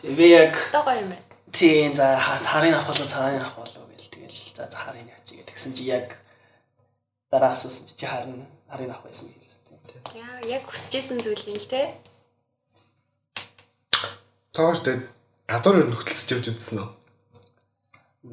Би 0.07 0.31
яг 0.31 0.55
Тагоо 0.71 0.95
юм 0.95 1.11
байна. 1.11 1.19
тийм 1.51 1.91
за 1.95 2.15
ха- 2.15 2.39
харын 2.39 2.75
авах 2.79 2.95
болов 2.95 3.11
цагааны 3.11 3.43
авах 3.43 3.57
болов 3.67 3.91
гэл 3.99 4.11
тэгэл 4.15 4.39
за 4.55 4.71
за 4.71 4.79
харын 4.79 5.11
ячиг 5.11 5.43
гэсэн 5.51 5.75
чи 5.75 5.91
яг 5.91 6.15
дараа 7.35 7.51
асуусан 7.59 7.83
чи 7.99 8.07
харин 8.07 8.47
харын 8.71 8.91
авах 8.95 9.03
байсан 9.11 9.27
гэсэн. 9.27 9.75
Яа, 10.15 10.39
яг 10.47 10.63
хүсэжсэн 10.71 11.19
зүйл 11.19 11.51
юм 11.51 11.59
л 11.59 11.67
те. 11.67 11.99
Тоогоор 14.55 14.79
тэгээд 14.79 15.03
гадуур 15.51 15.91
хөтөлсөж 15.99 16.31
явж 16.39 16.47
үзсэн 16.55 16.79
үү? 16.79 16.91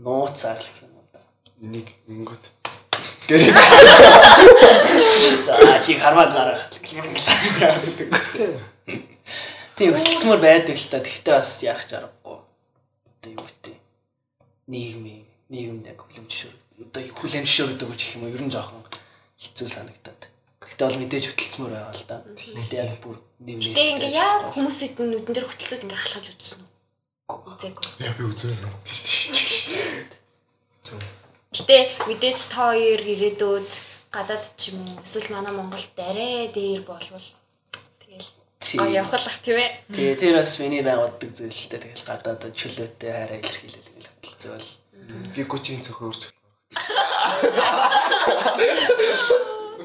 Нууцаар 0.06 0.58
л 0.62 0.66
гэх 0.70 0.86
юм 0.86 0.94
уу 1.02 1.06
да. 1.10 1.20
Энийг 1.66 1.90
ингэнгүүт. 3.38 3.58
За 5.46 5.80
чи 5.84 5.96
хармаад 6.00 6.32
гараа. 6.36 6.60
Тийм 9.76 9.94
хөтөлсмөр 9.96 10.40
байдаг 10.42 10.76
л 10.76 10.88
та. 10.92 11.00
Тэгтээ 11.00 11.36
бас 11.40 11.64
яах 11.64 11.84
ч 11.88 11.96
аргагүй. 11.96 12.38
Одоо 12.44 13.30
юу 13.32 13.46
гэдэг 13.48 13.76
нийгмийн 14.68 15.26
нийгэмд 15.50 15.88
яг 15.88 16.00
хүлэмжшөр 16.04 16.54
одоо 16.82 17.02
хүлэмжшөр 17.18 17.68
гэдэг 17.78 17.88
үгч 17.90 18.02
юм 18.18 18.26
уу 18.26 18.34
ер 18.34 18.42
нь 18.42 18.54
жоохон 18.54 18.82
хэцүү 19.38 19.68
санагдаад. 19.70 20.22
Тэгтээ 20.66 20.88
бол 20.88 21.02
мэдээж 21.02 21.26
хөтөлсмөр 21.30 21.72
байгаа 21.74 21.94
л 21.94 22.06
да. 22.10 22.18
Тэгтээ 22.36 22.80
яг 22.82 22.98
бүр 23.02 23.18
нэмээ. 23.42 23.74
Тэгээ 23.74 23.94
ингээ 23.96 24.14
яг 24.18 24.54
хүмүүсийн 24.54 24.98
нүдэн 24.98 25.34
дээр 25.34 25.48
хөтөлцөд 25.50 25.86
ингээ 25.86 26.02
халахж 26.02 26.28
үзсэн 26.34 26.62
үү? 26.62 26.70
Үзээгүй. 27.32 27.86
Яа 28.02 28.14
би 28.18 28.24
үзүүлсэн. 28.28 28.70
Тийш 28.86 29.00
тийш. 29.32 29.56
Гэтэ 31.52 32.08
мэдээж 32.08 32.40
та 32.48 32.72
хоёр 32.72 33.02
ирээдүйд 33.04 33.70
гадаад 34.08 34.46
ч 34.56 34.72
юм 34.72 34.88
уу 34.88 35.04
эсвэл 35.04 35.36
манай 35.36 35.52
Монголд 35.52 35.92
арай 36.00 36.48
дээр 36.48 36.88
болвол 36.88 37.28
тэгэл 38.00 38.30
гоё 38.80 39.04
явахлах 39.04 39.36
тийм 39.44 39.60
ээ. 39.60 39.72
Тэгээ 39.92 40.16
тэр 40.16 40.36
бас 40.40 40.56
миний 40.64 40.80
байн 40.80 41.04
боддог 41.04 41.36
зүйл 41.36 41.52
л 41.52 41.68
дээ. 41.68 41.84
Тэгэл 41.92 42.08
гадаад 42.08 42.56
чөлөөтэй 42.56 43.12
хараа 43.12 43.40
илэрхийлэл 43.44 43.84
ингээл 43.84 44.12
хөтөлцөө 44.16 44.52
бол 44.56 44.70
Би 45.36 45.44
гүчийн 45.44 45.84
цөхөө 45.84 46.08
өрч. 46.08 46.24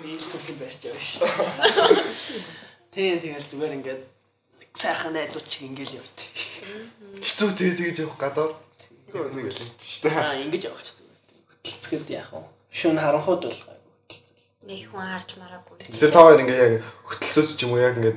би 0.06 0.10
цүхэн 0.22 0.56
барьж 0.62 0.80
яваа 0.86 1.02
шүү. 1.02 1.26
Тийм 2.94 3.18
тэгэл 3.18 3.42
зүгээр 3.50 3.76
ингээд 3.82 4.02
сайхан 4.70 5.18
найзууд 5.18 5.46
чиг 5.50 5.66
ингээл 5.66 5.98
явт. 5.98 6.18
Хэцүү 7.26 7.50
тэгээ 7.58 7.74
тэгж 7.90 7.98
явах 8.06 8.18
гадаар. 8.22 8.54
Нэг 9.10 9.50
л 9.50 9.58
шүү 9.82 10.06
дээ. 10.06 10.14
Аа 10.14 10.38
ингэж 10.46 10.70
явах 10.70 10.86
ч 10.86 11.05
Хөтөлцөд 11.66 12.10
яах 12.14 12.30
вэ? 12.30 12.42
Шүн 12.70 12.98
харанхууд 13.02 13.42
бол. 13.50 13.62
Нэг 14.66 14.82
хүн 14.90 15.02
харж 15.02 15.30
мараагүй. 15.38 15.74
Тэгээ 15.82 16.14
та 16.14 16.22
хоёр 16.22 16.40
ингээ 16.42 16.62
яг 16.62 16.74
хөтөлцөөс 17.06 17.50
ч 17.58 17.66
юм 17.66 17.74
уу 17.74 17.82
яг 17.82 17.98
ингээ 17.98 18.16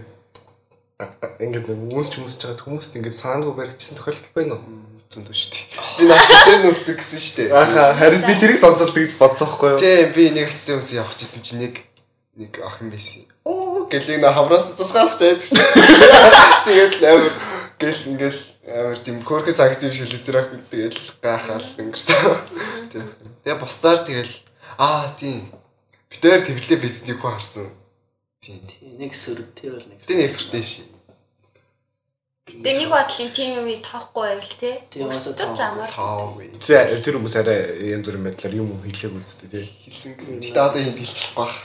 ингээд 1.39 1.67
хүмүүсч 1.69 2.12
хүмүүсч 2.19 2.39
байгаа 2.43 2.65
хүмүүст 2.65 2.97
ингээ 2.99 3.15
санаагүй 3.15 3.53
баригдсан 3.55 3.95
тохиолдол 3.95 4.35
байна 4.35 4.55
уу? 4.59 4.83
Зөндөө 5.09 5.35
шүү 5.38 5.51
дээ. 5.55 5.65
Би 5.97 6.03
наад 6.05 6.29
дээр 6.45 6.62
нүсдэг 6.67 6.97
гэсэн 6.99 7.21
шүү 7.23 7.35
дээ. 7.39 7.49
Ааха 7.55 7.83
харин 7.97 8.21
би 8.27 8.33
тэрийг 8.38 8.59
сонсоод 8.62 8.93
тэгж 8.93 9.13
бодсоохгүй 9.17 9.69
юу? 9.73 9.79
Тийм 9.81 10.12
би 10.13 10.23
нэг 10.35 10.51
хэсэг 10.51 10.75
юмс 10.77 10.91
явах 10.93 11.17
гэсэн 11.17 11.41
чинь 11.41 11.62
нэг 11.65 11.75
нэг 12.38 12.51
охин 12.62 12.93
байсан. 12.93 13.25
Оо 13.47 13.89
гэлийг 13.89 14.21
на 14.21 14.35
хамраас 14.35 14.75
тусгаалах 14.77 15.17
чад. 15.17 15.41
Тэгээд 16.69 17.01
л 17.01 17.05
амар 17.09 17.33
гэл 17.81 18.01
ингээл 18.05 18.41
амар 18.69 18.97
тийм 19.01 19.17
юм 19.89 19.93
шиг 19.93 20.13
л 20.13 20.21
тэр 20.21 20.38
охин 20.45 20.62
тэгэл 20.69 21.01
гайхаал 21.21 21.65
өнгөрсөн. 21.82 22.21
Тийм. 22.93 23.10
Тэгээ 23.41 23.58
бусдаар 23.58 23.99
тэгэл 24.05 24.34
аа 24.77 25.10
тийм 25.17 25.49
битээр 26.13 26.45
тэглээ 26.45 26.77
бизнесийг 26.77 27.17
хүн 27.17 27.34
харсан. 27.34 27.67
Тийм. 28.45 28.62
Нэг 29.01 29.17
сөрөг 29.17 29.58
тэр 29.58 29.73
бол 29.73 29.88
нэг. 29.89 29.97
Тэ 30.05 30.21
нэг 30.21 30.29
сүртэй 30.29 30.62
ши. 30.62 30.86
Тэгээ 32.45 32.77
нэг 32.86 32.89
бодлын 32.93 33.32
тим 33.34 33.49
юм 33.58 33.67
тоохгүй 33.82 34.25
байвал 34.38 34.53
те. 34.62 34.71
Тийм, 34.89 35.10
бас 35.10 35.25
Өстөж 35.25 35.49
тоохгүй. 35.53 35.65
амар. 35.65 35.89
Тэгээ 36.62 37.01
тэр 37.01 37.15
хүмүүс 37.17 37.36
арай 37.41 37.60
янз 37.93 38.05
бүрийн 38.05 38.25
байдлаар 38.25 38.53
юм 38.53 38.69
хэлээг 38.86 39.17
үзтээ 39.17 39.49
тий. 39.49 39.65
Хэлсэн 39.65 40.13
гэсэн. 40.17 40.41
Тэгтээ 40.45 40.65
одоо 40.65 40.82
энд 40.82 40.97
хэлчихгүй 40.97 41.38
бах. 41.38 41.58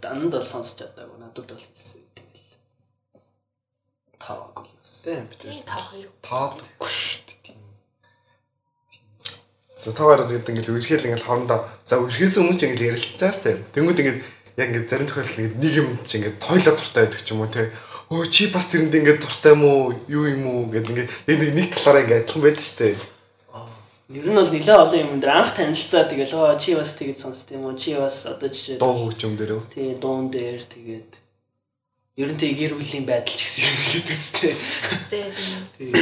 Данд 0.00 0.32
бол 0.32 0.44
сонсч 0.44 0.80
чадаагүй. 0.80 1.16
Надад 1.16 1.48
бол 1.48 1.64
хэлсэн. 1.64 2.00
Тэгэл. 2.12 2.56
Таваагүй 4.20 4.77
Тийм 5.08 5.62
тоох 5.64 5.94
юу. 5.96 6.12
Таадаггүй 6.20 6.90
шүү 6.92 7.20
дээ. 7.24 7.56
За 9.78 9.94
хоёр 9.96 10.20
гэдэг 10.26 10.52
ингээд 10.52 10.68
үргэлжлэл 10.68 11.08
ингээд 11.08 11.24
хоорондоо 11.24 11.64
за 11.88 11.96
үргэлжлээс 11.96 12.36
өмнө 12.36 12.58
ч 12.60 12.62
ингээд 12.68 12.86
ярилцж 12.92 13.16
байгаа 13.16 13.32
сте. 13.32 13.62
Тэнгүүд 13.72 14.00
ингээд 14.04 14.20
яг 14.60 14.68
ингээд 14.68 14.90
зарим 14.90 15.08
тохиолдолд 15.08 15.38
ингээд 15.38 15.56
нэг 15.62 15.74
юм 15.80 15.88
чи 16.04 16.14
ингээд 16.20 16.36
тойлоо 16.42 16.74
дуртай 16.76 17.02
байдаг 17.08 17.22
ч 17.24 17.28
юм 17.32 17.40
уу 17.40 17.48
те. 17.48 17.72
Өө 18.12 18.26
чи 18.28 18.52
бас 18.52 18.66
тэрэнд 18.68 18.98
ингээд 19.00 19.22
дуртай 19.24 19.52
юм 19.56 19.62
уу? 19.64 19.96
Юу 20.12 20.24
юм 20.28 20.44
уу 20.44 20.60
гэдэг 20.68 20.92
ингээд 20.92 21.10
нэг 21.24 21.38
нэг 21.56 21.68
талаараа 21.72 22.02
ингээд 22.04 22.22
адилхан 22.26 22.42
байдаг 22.44 22.66
сте. 22.66 22.96
Ер 24.08 24.24
нь 24.24 24.40
бол 24.40 24.48
нэлээ 24.48 24.76
олон 24.76 25.00
юм 25.04 25.20
дээр 25.20 25.36
анх 25.36 25.52
танилцаа 25.52 26.08
тэгэл 26.08 26.32
оо 26.36 26.56
чи 26.56 26.72
бас 26.72 26.96
тэгэж 26.96 27.16
сонсд 27.20 27.52
юм 27.52 27.68
уу? 27.68 27.76
Чи 27.76 27.92
бас 27.96 28.24
одоо 28.24 28.48
жишээ 28.48 28.80
Дуу 28.80 28.96
хөгжим 28.96 29.36
дээр 29.36 29.60
үү? 29.60 29.62
тий 29.68 29.92
дуун 30.00 30.32
дээр 30.32 30.64
тэгээд 30.64 31.27
ер 32.18 32.28
нь 32.34 32.40
тэг 32.40 32.58
гэр 32.58 32.74
бүлийн 32.74 33.06
байдал 33.06 33.38
ч 33.38 33.46
гэсэн 33.46 33.62
юм 33.62 33.76
хэлээд 33.78 34.08
өстэй. 34.10 34.54
Тийм. 35.78 35.94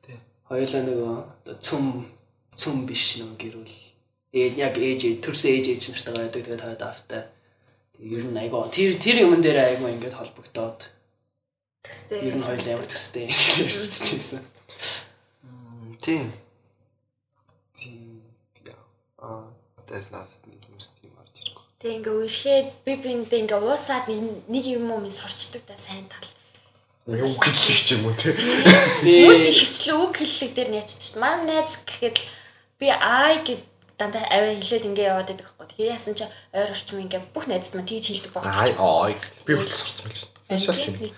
Тий. 0.00 0.16
Хоёулаа 0.48 0.82
нөгөө 0.88 1.16
цөм 1.60 1.84
цөм 2.56 2.88
биш 2.88 3.20
нэг 3.20 3.36
гэр 3.36 3.60
бүл. 3.60 3.76
Ээ 4.32 4.56
яг 4.56 4.80
ээж 4.80 5.20
төрсөн 5.20 5.52
ээж 5.60 5.66
ээж 5.76 5.82
нартайгаа 5.92 6.24
байдаг 6.24 6.40
тэгээд 6.40 6.64
хойд 6.64 6.82
автаа. 6.82 7.22
Тэг 7.92 8.04
ер 8.16 8.24
нь 8.24 8.40
айгаа 8.40 8.64
тэр 8.72 8.96
тэр 8.96 9.16
юм 9.28 9.36
дээр 9.44 9.76
айгаа 9.76 9.92
ингээд 9.92 10.16
холбогдоод 10.16 10.88
Төстэй. 11.84 12.32
ер 12.32 12.34
нь 12.40 12.44
хоёулаа 12.44 12.72
ямар 12.80 12.88
төстэй 12.88 13.28
ярьчихсан. 13.28 14.40
Тийм. 16.00 16.32
Тийм. 17.76 18.24
яа. 18.64 18.80
Аа, 19.20 19.52
that's 19.84 20.08
not 20.08 20.32
нэг 20.48 20.64
юм 20.64 20.80
шиг 20.80 20.96
тийм 21.04 21.12
орж 21.20 21.36
ирэх. 21.44 21.60
Тэг 21.86 22.02
ингээ 22.02 22.18
үерхэд 22.18 22.68
би 22.82 22.92
биэндээ 22.98 23.46
ингээ 23.46 23.62
уусаад 23.62 24.10
нэг 24.10 24.64
юм 24.66 24.90
юм 24.90 25.06
сурчдаг 25.06 25.62
та 25.70 25.78
сайн 25.78 26.10
тал. 26.10 26.26
Юу 27.06 27.30
хэллэг 27.38 27.78
ч 27.78 27.94
юм 27.94 28.10
уу 28.10 28.14
те. 28.18 28.34
Хүмүүс 28.34 29.38
Би 29.46 29.54
ихэвчлэн 29.54 29.94
үг 29.94 30.18
хэллэг 30.18 30.50
дээр 30.50 30.70
дээ. 30.82 31.22
Манай 31.22 31.62
найз 31.62 31.78
гэхэд 31.86 32.26
би 32.82 32.90
ай 32.90 33.38
гэд 33.46 33.62
дандаа 33.94 34.26
аваа 34.26 34.58
хэлээд 34.58 34.82
ингээ 34.90 35.06
яваад 35.14 35.30
байдаг 35.30 35.46
байхгүй. 35.46 35.66
Тэгээ 35.78 35.94
яасан 35.94 36.18
чи 36.18 36.26
ойр 36.26 36.74
орчим 36.74 36.98
ингээ 37.06 37.22
бүх 37.30 37.46
найзд 37.46 37.78
маань 37.78 37.86
тэгж 37.86 38.06
хэлдэг 38.10 38.32
байна. 38.34 38.50
Ай 38.50 38.70
ой. 38.74 39.14
Би 39.46 39.52
хүртэл 39.54 39.78
сурцсан 39.78 40.10
шүү. 40.10 40.30
Шал 40.58 40.74
тийм. 40.82 41.14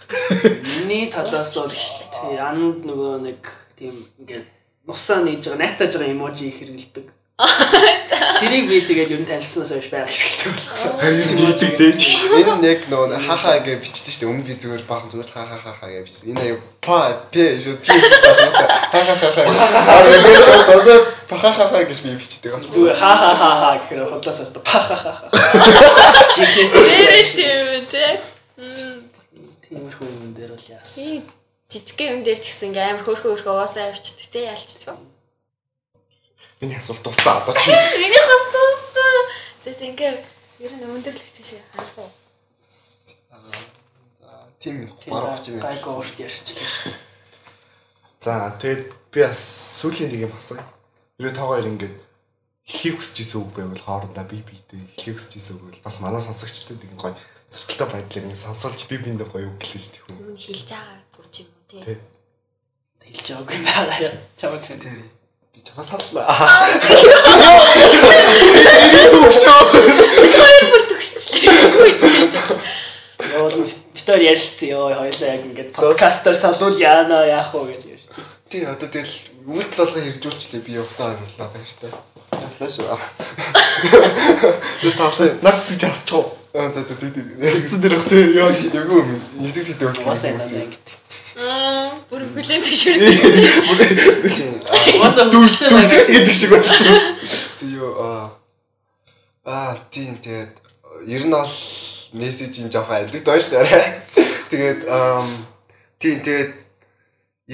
миний 0.85 1.09
талаас 1.09 1.57
бол 1.57 1.73
тий 1.73 2.37
анд 2.37 2.85
нөгөө 2.85 3.25
нэг 3.25 3.41
тийм 3.73 4.05
ингээд 4.21 4.45
нусаа 4.85 5.25
нээж 5.25 5.49
байгаа 5.49 5.65
найтаж 5.65 5.97
байгаа 5.97 6.13
эможи 6.13 6.53
хэрэгэлдэг. 6.53 7.07
Тэрийг 8.41 8.65
би 8.71 8.77
тэгээд 8.87 9.11
ер 9.15 9.21
нь 9.23 9.29
танилцсанаас 9.29 9.71
хойш 9.73 9.89
байх 9.91 10.11
хэрэгтэй 10.11 10.53
болсон. 10.55 10.93
Харин 10.99 11.37
дийдэг 11.39 11.73
дээж 11.79 12.01
гэж. 12.03 12.19
Энэ 12.39 12.67
яг 12.67 12.81
нөгөө 12.91 13.19
хахаа 13.27 13.59
гэж 13.63 13.79
бичдэг 13.83 14.13
шүү 14.15 14.21
дээ. 14.23 14.31
Өмнө 14.31 14.47
би 14.47 14.55
зүгээр 14.59 14.85
баахан 14.87 15.11
зүгээр 15.11 15.31
ха 15.35 15.43
ха 15.47 15.59
ха 15.59 15.73
ха 15.79 15.87
гэж 15.91 16.05
бичсэн. 16.07 16.31
Энэ 16.33 16.43
аяа 16.43 16.59
па 16.81 16.99
пе 17.33 17.45
шүү 17.63 17.77
пи 17.83 17.95
ха 17.95 19.01
ха 19.07 19.15
ха 19.15 19.29
ха. 19.35 19.43
Аа 19.43 20.07
яг 20.09 20.27
шүү 20.43 20.63
одоо 20.79 20.99
па 21.31 21.37
ха 21.39 21.51
ха 21.55 21.65
ха 21.71 21.79
гэж 21.83 21.99
би 22.03 22.15
бичдэг. 22.19 22.51
Зүгээр 22.75 22.99
ха 22.99 23.13
ха 23.15 23.31
ха 23.35 23.51
ха 23.61 23.69
гэхээр 23.79 24.11
худлаас 24.11 24.41
орто 24.43 24.61
па 24.63 24.79
ха 24.79 24.97
ха 24.97 25.13
ха. 25.19 25.27
Жигнэс 26.35 26.73
Тийм 27.35 27.85
тий. 27.91 28.15
тиймэрхүү 29.69 30.09
юм 30.09 30.33
дээр 30.33 30.51
бол 30.57 30.67
яасан. 30.73 31.23
Жижиг 31.69 32.01
юм 32.01 32.25
дээр 32.25 32.41
ч 32.41 32.49
гэсэн 32.49 32.73
ингээ 32.73 32.89
амар 32.97 33.05
хөөрхөн 33.05 33.31
хөөрхөн 33.37 33.55
уусаа 33.61 33.93
авчдаг 33.93 34.29
тий 34.33 34.45
ялччихв. 34.49 34.97
Миний 36.61 36.77
асуулт 36.77 37.03
дуслаа 37.03 37.43
одоо 37.43 37.55
чи. 37.55 37.71
Миний 38.03 38.19
хас 38.19 38.45
дууссан. 38.51 39.25
Тэгээс 39.63 39.81
ингээ 39.89 40.15
ер 40.67 40.73
нь 40.75 40.87
өндөрлөх 40.91 41.31
тийш 41.39 41.63
харах 41.71 41.99
уу? 42.03 42.11
Тийм 44.59 44.91
барах 45.07 45.39
юм. 45.47 45.63
Гайгүй 45.63 45.95
урт 45.95 46.19
ярьчихлаа. 46.19 46.99
За 48.27 48.59
тэгээд 48.59 48.91
би 49.15 49.23
бас 49.23 49.39
сүүлийн 49.79 50.11
нэг 50.11 50.27
юм 50.27 50.35
асууя. 50.35 50.67
Та 51.23 51.47
хоёр 51.47 51.71
ингээд 51.71 51.95
хэлхийг 52.67 52.99
хүсэж 52.99 53.17
исэн 53.23 53.39
үг 53.47 53.55
байвал 53.55 53.79
хоорондоо 53.79 54.27
би 54.27 54.43
битэй 54.43 54.83
хэлхийг 54.99 55.15
хүсэж 55.23 55.33
исэн 55.39 55.63
үг 55.63 55.71
бол 55.71 55.87
бас 55.87 56.03
манай 56.03 56.23
сонсогчдод 56.27 56.83
нэг 56.83 56.99
гоё 56.99 57.15
зэрэгтэй 57.55 57.87
байдлаар 57.87 58.27
ингэ 58.27 58.43
сонсоолж 58.43 58.81
би 58.91 58.99
биэндээ 58.99 59.31
гоё 59.31 59.47
үг 59.47 59.63
хэлж 59.63 59.95
үү. 60.11 60.27
Юу 60.27 60.35
хэлж 60.35 60.69
байгаа 60.75 60.99
бүч 61.15 61.35
юм 61.47 61.51
тий. 61.71 61.99
Хэлж 62.99 63.27
байгаагүй 63.31 63.59
байгаа. 63.63 64.13
Чамд 64.37 64.67
тэр. 64.67 65.18
Тэр 65.69 65.77
би 65.77 65.85
чамаа 65.85 65.85
саллаа. 65.85 66.27
Бүр 70.71 70.83
төгсчлээ. 70.89 71.53
Яавал 73.29 73.57
битээр 73.93 74.23
ярилцсан 74.23 74.69
ёо 74.73 74.89
хоёлаа 74.95 75.29
яг 75.35 75.43
ингээд 75.45 75.71
подкастаар 75.75 76.37
салуул 76.37 76.79
яана 76.79 77.27
яах 77.27 77.53
вэ 77.53 77.77
гэж 77.77 77.83
ярьчихсан. 77.85 78.25
Тий 78.49 78.65
одоо 78.65 78.89
тэгэл 78.89 79.15
үйлдэл 79.45 79.79
болгоо 79.85 80.03
хэрэгжүүлчихлээ 80.07 80.63
би 80.65 80.73
юм 80.79 80.87
болоо 80.89 81.13
байна 81.37 81.67
шүү 81.69 81.81
дээ. 81.83 81.93
Явлаа 82.33 82.71
шүү. 82.73 82.89
Тэс 84.81 84.95
тавсан. 84.97 85.29
Нагс 85.43 85.69
гэж 85.75 85.83
асчих. 85.85 86.25
Аа 86.55 86.73
за 86.73 86.81
за 86.87 86.95
тий 86.97 87.11
тий. 87.13 87.25
Эцэн 87.43 87.81
дээр 87.83 87.99
хөтөө 87.99 88.23
ёо. 88.41 88.51
Яг 88.73 88.89
юм. 88.89 89.21
Энд 89.43 89.57
зэг 89.59 89.77
дээр 89.77 89.93
Угаасаа 89.93 90.33
энэ 90.33 90.65
ангит. 90.65 90.89
Аа 91.39 91.95
бүр 92.11 92.27
бүлээн 92.35 92.63
зөвшөөрсөн. 92.67 94.51
Угаасаа 94.99 95.31
хүчтэй 95.31 95.71
Дүүж 95.71 95.87
ангит. 95.87 96.11
гэдэг 96.11 96.35
шиг 96.35 96.51
байна. 96.51 97.15
Тий 97.55 97.79
юу 97.79 97.95
аа. 97.95 98.27
Аа 99.47 99.79
тийм 99.87 100.19
тэгээд 100.19 100.51
ер 101.07 101.23
нь 101.23 101.31
бол 101.31 101.55
мессежийн 102.19 102.67
жоохон 102.75 103.07
адилт 103.07 103.23
байна 103.23 103.39
шүү 103.39 103.55
дээ. 103.55 104.03
Тэгээд 104.51 104.81
ам 104.91 105.31
тийм 106.03 106.19
тэгээд 106.27 106.53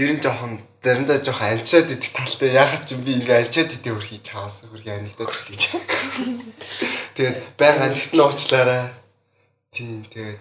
ер 0.01 0.11
нь 0.16 0.23
жоохон 0.25 0.64
заримдаа 0.81 1.20
жоохон 1.20 1.53
анчаад 1.53 1.92
идэх 1.92 2.12
талтай 2.16 2.57
яхаа 2.57 2.81
ч 2.88 2.97
би 2.97 3.20
ингээ 3.20 3.44
анчаад 3.44 3.68
идэх 3.68 4.01
хөрхий 4.01 4.20
чаас 4.25 4.64
хөрхий 4.64 4.97
анекдот 4.97 5.29
хэлж. 5.29 5.77
Тэгээд 7.20 7.37
баян 7.61 7.92
анекдот 7.92 8.16
нь 8.16 8.25
уучлаарай. 8.25 8.97
Тийм 9.77 10.09
тэгээд 10.09 10.40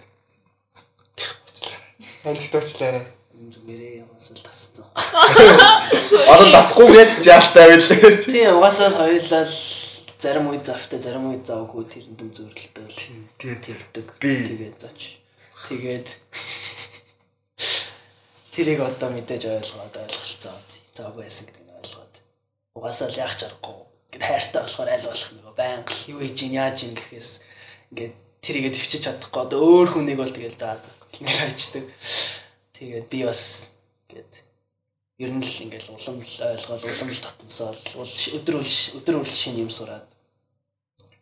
уучлаарай. 1.44 1.92
Анекдот 2.24 2.64
уучлаарай. 2.64 3.04
Зүгээрээ 3.52 4.04
яваас 4.04 4.28
л 4.32 4.42
тасцсан. 4.44 4.86
Орон 6.32 6.50
дасгүй 6.54 6.88
гэж 6.94 7.24
яалтай 7.26 7.66
байлээ. 7.74 8.22
Тийм 8.24 8.56
угаасаа 8.56 8.88
л 8.88 8.98
хоёулаа 9.00 9.44
л 9.44 9.56
зарим 10.20 10.46
үе 10.48 10.60
завтай 10.64 10.98
зарим 11.00 11.28
үе 11.32 11.38
завгүй 11.44 11.84
тэрэнд 11.84 12.20
нь 12.24 12.32
зөрлөлтөө 12.32 12.86
л 12.88 12.98
Тэгээд 13.36 13.62
тэгдэг. 13.66 14.06
Тэгээд 14.20 14.76
зач. 14.80 15.20
Тэгээд 15.68 16.08
тэрийг 18.54 18.80
одоо 18.80 19.10
мэдээж 19.10 19.42
ойлгоод 19.50 19.94
ойлголцоод 19.98 20.68
зав 20.94 21.10
байсан 21.18 21.44
гэдэг 21.50 21.64
нь 21.66 21.74
ойлгоод 21.74 22.14
угаасаа 22.78 23.08
л 23.10 23.18
яах 23.18 23.34
ч 23.34 23.50
аргагүй 23.50 23.82
ингээд 24.14 24.28
хайртай 24.30 24.60
болохоор 24.62 24.90
аль 24.94 25.08
болох 25.10 25.30
нэг 25.34 25.46
байнга 25.58 25.90
л 25.90 26.10
юу 26.14 26.20
хийж 26.22 26.38
ийн 26.46 26.54
яаж 26.54 26.78
ийн 26.86 26.94
гэхээс 26.94 27.30
ингээд 27.90 28.14
тэрийгэ 28.46 28.70
төвчиж 28.78 29.02
чадахгүй 29.10 29.42
одоо 29.42 29.58
өөр 29.58 29.88
хүнийг 29.90 30.18
бол 30.22 30.30
тэгэл 30.30 30.54
заа 30.54 30.78
заа 30.78 30.94
ингээд 31.18 31.40
хайчдаг. 31.42 31.84
Тэгээд 32.74 33.06
би 33.08 33.20
бас 33.24 33.70
ингээд 34.10 34.32
ер 35.22 35.30
нь 35.30 35.42
л 35.42 35.62
ингээд 35.64 35.88
улам 35.94 36.18
л 36.20 36.36
ойлгоод 36.50 36.82
улам 36.84 37.10
л 37.14 37.24
татнасаа 37.24 37.70
л 37.70 38.36
өдөр 38.38 38.56
өдөр 38.98 39.16
үл 39.22 39.30
шин 39.30 39.62
юм 39.62 39.70
сураад 39.70 40.10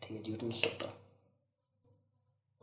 тэгээд 0.00 0.32
ер 0.32 0.42
нь 0.42 0.52
л 0.52 0.64
одоо 0.72 0.92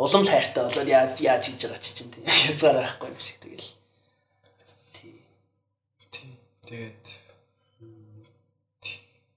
улам 0.01 0.25
л 0.25 0.31
хайртай 0.33 0.63
болоод 0.65 0.89
яаж 0.89 1.21
яаж 1.21 1.43
хийж 1.47 1.61
байгаа 1.69 1.81
ч 1.81 1.87
чинь 1.93 2.11
тийм 2.11 2.25
язгаар 2.49 2.81
байхгүй 2.81 3.13
юм 3.13 3.21
шиг 3.21 3.37
тэгэл 3.45 3.79
Тэгээд 6.69 7.05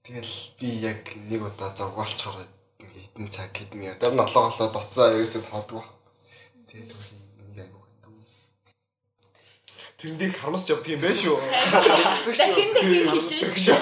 тэгэл 0.05 0.35
би 0.61 0.69
яг 0.85 1.01
нэг 1.17 1.41
удаа 1.41 1.73
зургуулчаар 1.73 2.45
хитэн 2.77 3.25
цаг 3.33 3.49
хэдэн 3.57 3.79
минут 3.81 3.97
дараа 3.97 4.13
нь 4.13 4.21
олоо 4.21 4.53
олоо 4.53 4.69
дуцаа 4.69 5.17
ерөөсөө 5.17 5.41
тоодог 5.49 5.81
баг. 5.81 5.89
Тэгээд 6.69 6.93
хэдэн. 6.93 7.22
Тэрэндээ 10.03 10.35
харамсч 10.35 10.67
явдаг 10.67 10.91
юм 10.91 10.99
байна 10.99 11.15
шүү. 11.15 11.39
Харамсдаг 11.39 12.35
шүү. 12.35 12.51
Дахин 12.51 12.71
дахин 12.75 13.07
хийж 13.23 13.55
шүү. 13.55 13.79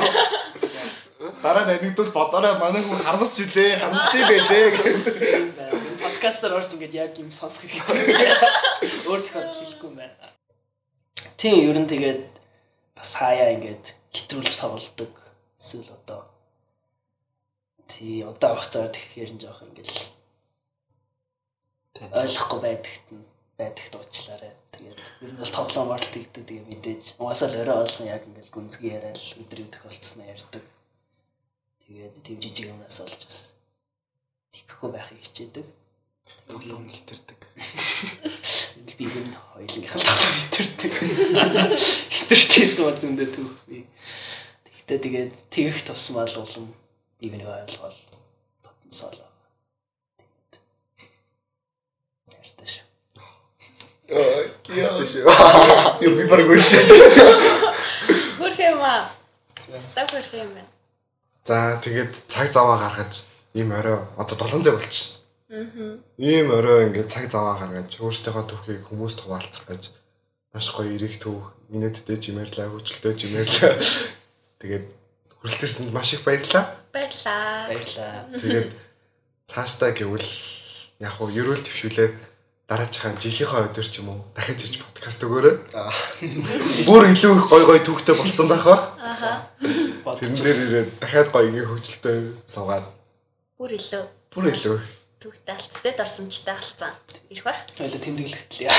Дараа 1.41 1.65
нь 1.65 1.81
нэгдвэл 1.81 2.13
бодорой 2.13 2.53
манай 2.62 2.86
хүн 2.86 3.01
харамсч 3.01 3.49
илээ, 3.49 3.81
харамсдээ 3.81 4.23
байлээ 4.29 4.65
гэх. 4.77 5.81
подкастаар 6.21 6.62
орж 6.62 6.69
ингээд 6.77 6.93
яг 6.93 7.17
юм 7.17 7.34
сонсох 7.34 7.65
хэрэгтэй. 7.65 8.38
Өөр 9.10 9.21
тохиолдол 9.25 9.57
хэлэхгүй 9.57 9.89
юм 9.89 9.97
байна. 9.97 10.29
Тийм 11.41 11.73
ер 11.73 11.77
нь 11.81 11.89
тэгээд 11.89 12.29
бас 12.93 13.17
хаяа 13.17 13.57
ингээд 13.57 13.97
хэтрүүлж 14.13 14.53
тоглолдог. 14.62 15.17
Эсвэл 15.57 15.89
одоо 15.89 16.29
тий 17.89 18.21
удаа 18.21 18.53
хугацаар 18.53 18.93
тэгэхээр 18.93 19.34
нь 19.34 19.41
жоох 19.41 19.65
ингээд 19.65 19.89
ойлгохгүй 22.13 22.60
байдагт 22.62 23.07
нь 23.10 23.30
байдагт 23.62 23.93
уучлаарай. 23.93 24.54
Тэгээд 24.74 25.00
ер 25.21 25.32
нь 25.32 25.39
бол 25.41 25.54
тоглоом 25.54 25.93
оролт 25.93 26.10
хийдэг 26.10 26.43
тэгээ 26.50 26.65
мэдээж 26.65 27.04
угаасаа 27.21 27.50
л 27.54 27.62
орой 27.62 27.78
ойлгон 27.86 28.10
яг 28.10 28.26
ингээд 28.26 28.50
гүнзгий 28.50 28.91
яриад 28.97 29.21
өдрийг 29.38 29.69
тохиолдсноо 29.69 30.26
ярьдаг. 30.26 30.63
Тэгээд 31.86 32.15
тийм 32.26 32.38
жижиг 32.41 32.74
юмнаас 32.74 32.97
олж 33.06 33.21
бас 33.21 33.39
тийхгүй 34.52 34.89
байхыг 34.89 35.21
хичээдэг. 35.21 35.67
Тоглоом 36.47 36.89
илтэрдэг. 36.89 37.39
би 38.97 39.06
энэ 39.06 39.38
хоёулынх 39.54 39.95
нь 39.95 40.06
тоглоом 40.06 40.36
хитэрдэг. 40.39 40.93
Хитэрч 42.15 42.50
хийсэн 42.54 42.86
бол 42.86 42.97
зөндөө 43.02 43.28
түүх 43.34 43.56
би. 43.67 43.86
Тэгтээ 44.65 45.00
тэгээд 45.06 45.32
тэгэх 45.50 45.78
тусмал 45.88 46.30
улам 46.38 46.74
нэг 47.21 47.45
ойлгол 47.45 47.97
татнасаа 48.63 49.12
л. 49.12 49.21
Тэгээд 50.19 50.56
ярьтаа 52.36 52.67
шүү. 52.67 52.86
Яа. 54.69 55.97
Юу 56.02 56.13
би 56.17 56.26
баг 56.30 56.45
үгүй. 56.45 56.62
Хөрх 58.38 60.34
юм 60.38 60.54
байна. 60.54 60.69
За 61.45 61.80
тэгээд 61.82 62.13
цаг 62.30 62.54
заваа 62.54 62.78
гаргаж 62.78 63.26
ийм 63.54 63.71
орой 63.74 64.06
одоо 64.17 64.38
7 64.38 64.63
цаг 64.63 64.78
болчихсон. 64.78 65.17
Аа. 65.50 65.97
Ийм 66.17 66.52
орой 66.54 66.88
ингээд 66.88 67.10
цаг 67.10 67.32
заваа 67.32 67.58
гаргаж 67.58 67.97
өөрсдийнхөө 67.97 68.45
түүхийг 68.45 68.86
хүмүүст 68.86 69.26
хуваалцах 69.26 69.65
гэж 69.65 69.91
маш 70.54 70.67
гоё 70.69 70.93
эрэг 70.93 71.17
түүх 71.17 71.58
инээдтэй 71.74 72.17
жимэрлээ 72.21 72.69
хөвчлөлтэй 72.69 73.13
жимэрлээ. 73.17 73.74
Тэгээд 74.62 74.86
хүрэлцэрсэнд 75.41 75.91
маш 75.91 76.13
их 76.13 76.24
баярлалаа. 76.24 76.78
Баярлаа. 76.93 77.67
Баярлаа. 77.67 78.13
Тэгээд 78.38 78.69
цаастаа 79.50 79.91
гэвэл 79.91 80.30
яг 81.02 81.13
хуу 81.17 81.34
ерөөл 81.34 81.65
төвшүүлээд 81.65 82.30
дараачихаа 82.71 83.19
жилийнхаа 83.19 83.67
өдөр 83.67 83.84
ч 83.84 83.99
юм 83.99 84.15
уу 84.15 84.23
дахиж 84.31 84.63
ич 84.63 84.75
подкаст 84.79 85.19
өгөөрэй. 85.27 85.55
Бүр 86.88 87.03
илүү 87.12 87.31
их 87.36 87.47
гой 87.51 87.63
гой 87.67 87.79
түүхтэй 87.84 88.15
болцсон 88.15 88.47
байх 88.47 88.63
ба. 88.63 88.95
Аха. 88.95 89.51
Тэрэн 89.60 90.39
дээр 90.39 90.60
ирээд 90.71 90.89
дахиад 91.03 91.36
гоёгийн 91.36 91.67
хөвчлөлтэй 91.67 92.31
суугаад 92.47 92.88
Бүр 93.60 93.75
илүү 93.75 94.03
бүр 94.31 94.45
илүү 94.55 94.77
түүхтэй 95.19 95.51
алцтай 95.51 95.93
дорсомжтой 95.99 96.55
алцсан. 96.55 96.95
Ирэх 97.27 97.43
байх. 97.43 97.60
Хоёлаа 97.75 98.01
тэмдэглэгдлээ. 98.01 98.71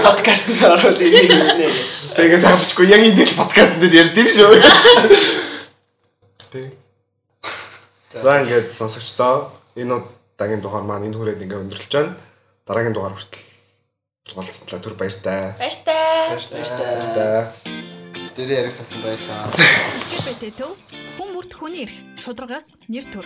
Подкаст 0.00 0.48
нь 0.50 0.58
энэ 0.58 1.28
юм 1.28 1.44
нэ. 1.60 1.68
Тэгээс 2.16 2.44
авчихгүй 2.48 2.88
яг 2.88 3.04
энэ 3.04 3.20
л 3.20 3.36
подкаст 3.36 3.76
дээр 3.78 3.94
ярьд 4.00 4.16
юм 4.16 4.28
шүү. 4.32 4.50
Тэг. 6.56 6.72
За 8.16 8.40
ингээд 8.40 8.72
сонсогчдоо 8.72 9.52
энэ 9.76 10.00
удаагийн 10.00 10.64
дугаар 10.64 10.88
маань 10.88 11.12
энэ 11.12 11.20
хүрээд 11.20 11.44
ингээд 11.44 11.62
өндөрлөж 11.68 11.92
байна. 11.92 12.16
Дараагийн 12.66 12.98
дугаар 12.98 13.14
хүртэл 13.14 14.34
уулзтлаа 14.34 14.82
түр 14.82 14.98
баяртай. 14.98 15.54
Баяртай. 15.54 16.34
Баяртай. 16.34 17.46
Дээрээ 18.34 18.58
яриг 18.58 18.74
сасан 18.74 19.06
баярлаа. 19.06 19.54
LGBT 19.54 20.50
төв 20.58 20.74
хүн 21.14 21.30
бүрт 21.30 21.54
хүний 21.54 21.86
эрх 21.86 21.94
шударгаас 22.18 22.74
нэр 22.90 23.06
төр. 23.06 23.22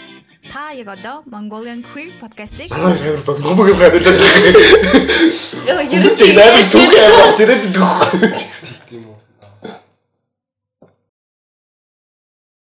Та 0.53 0.77
яг 0.77 0.93
одоо 0.93 1.25
Mongolian 1.25 1.81
Queer 1.81 2.13
podcast-ийг 2.21 2.69
баг 2.69 3.41
гомбог 3.41 3.73
юм 3.73 3.81
гараад. 3.81 4.05
Йоо, 5.65 5.89
ерөөсөө 5.89 5.89
Юу 5.89 6.13
ч 6.21 6.37
яг 6.37 6.69
түүх 6.69 6.93
юм. 7.01 7.33
Тэрээд 7.41 7.65
дүүх. 7.73 9.10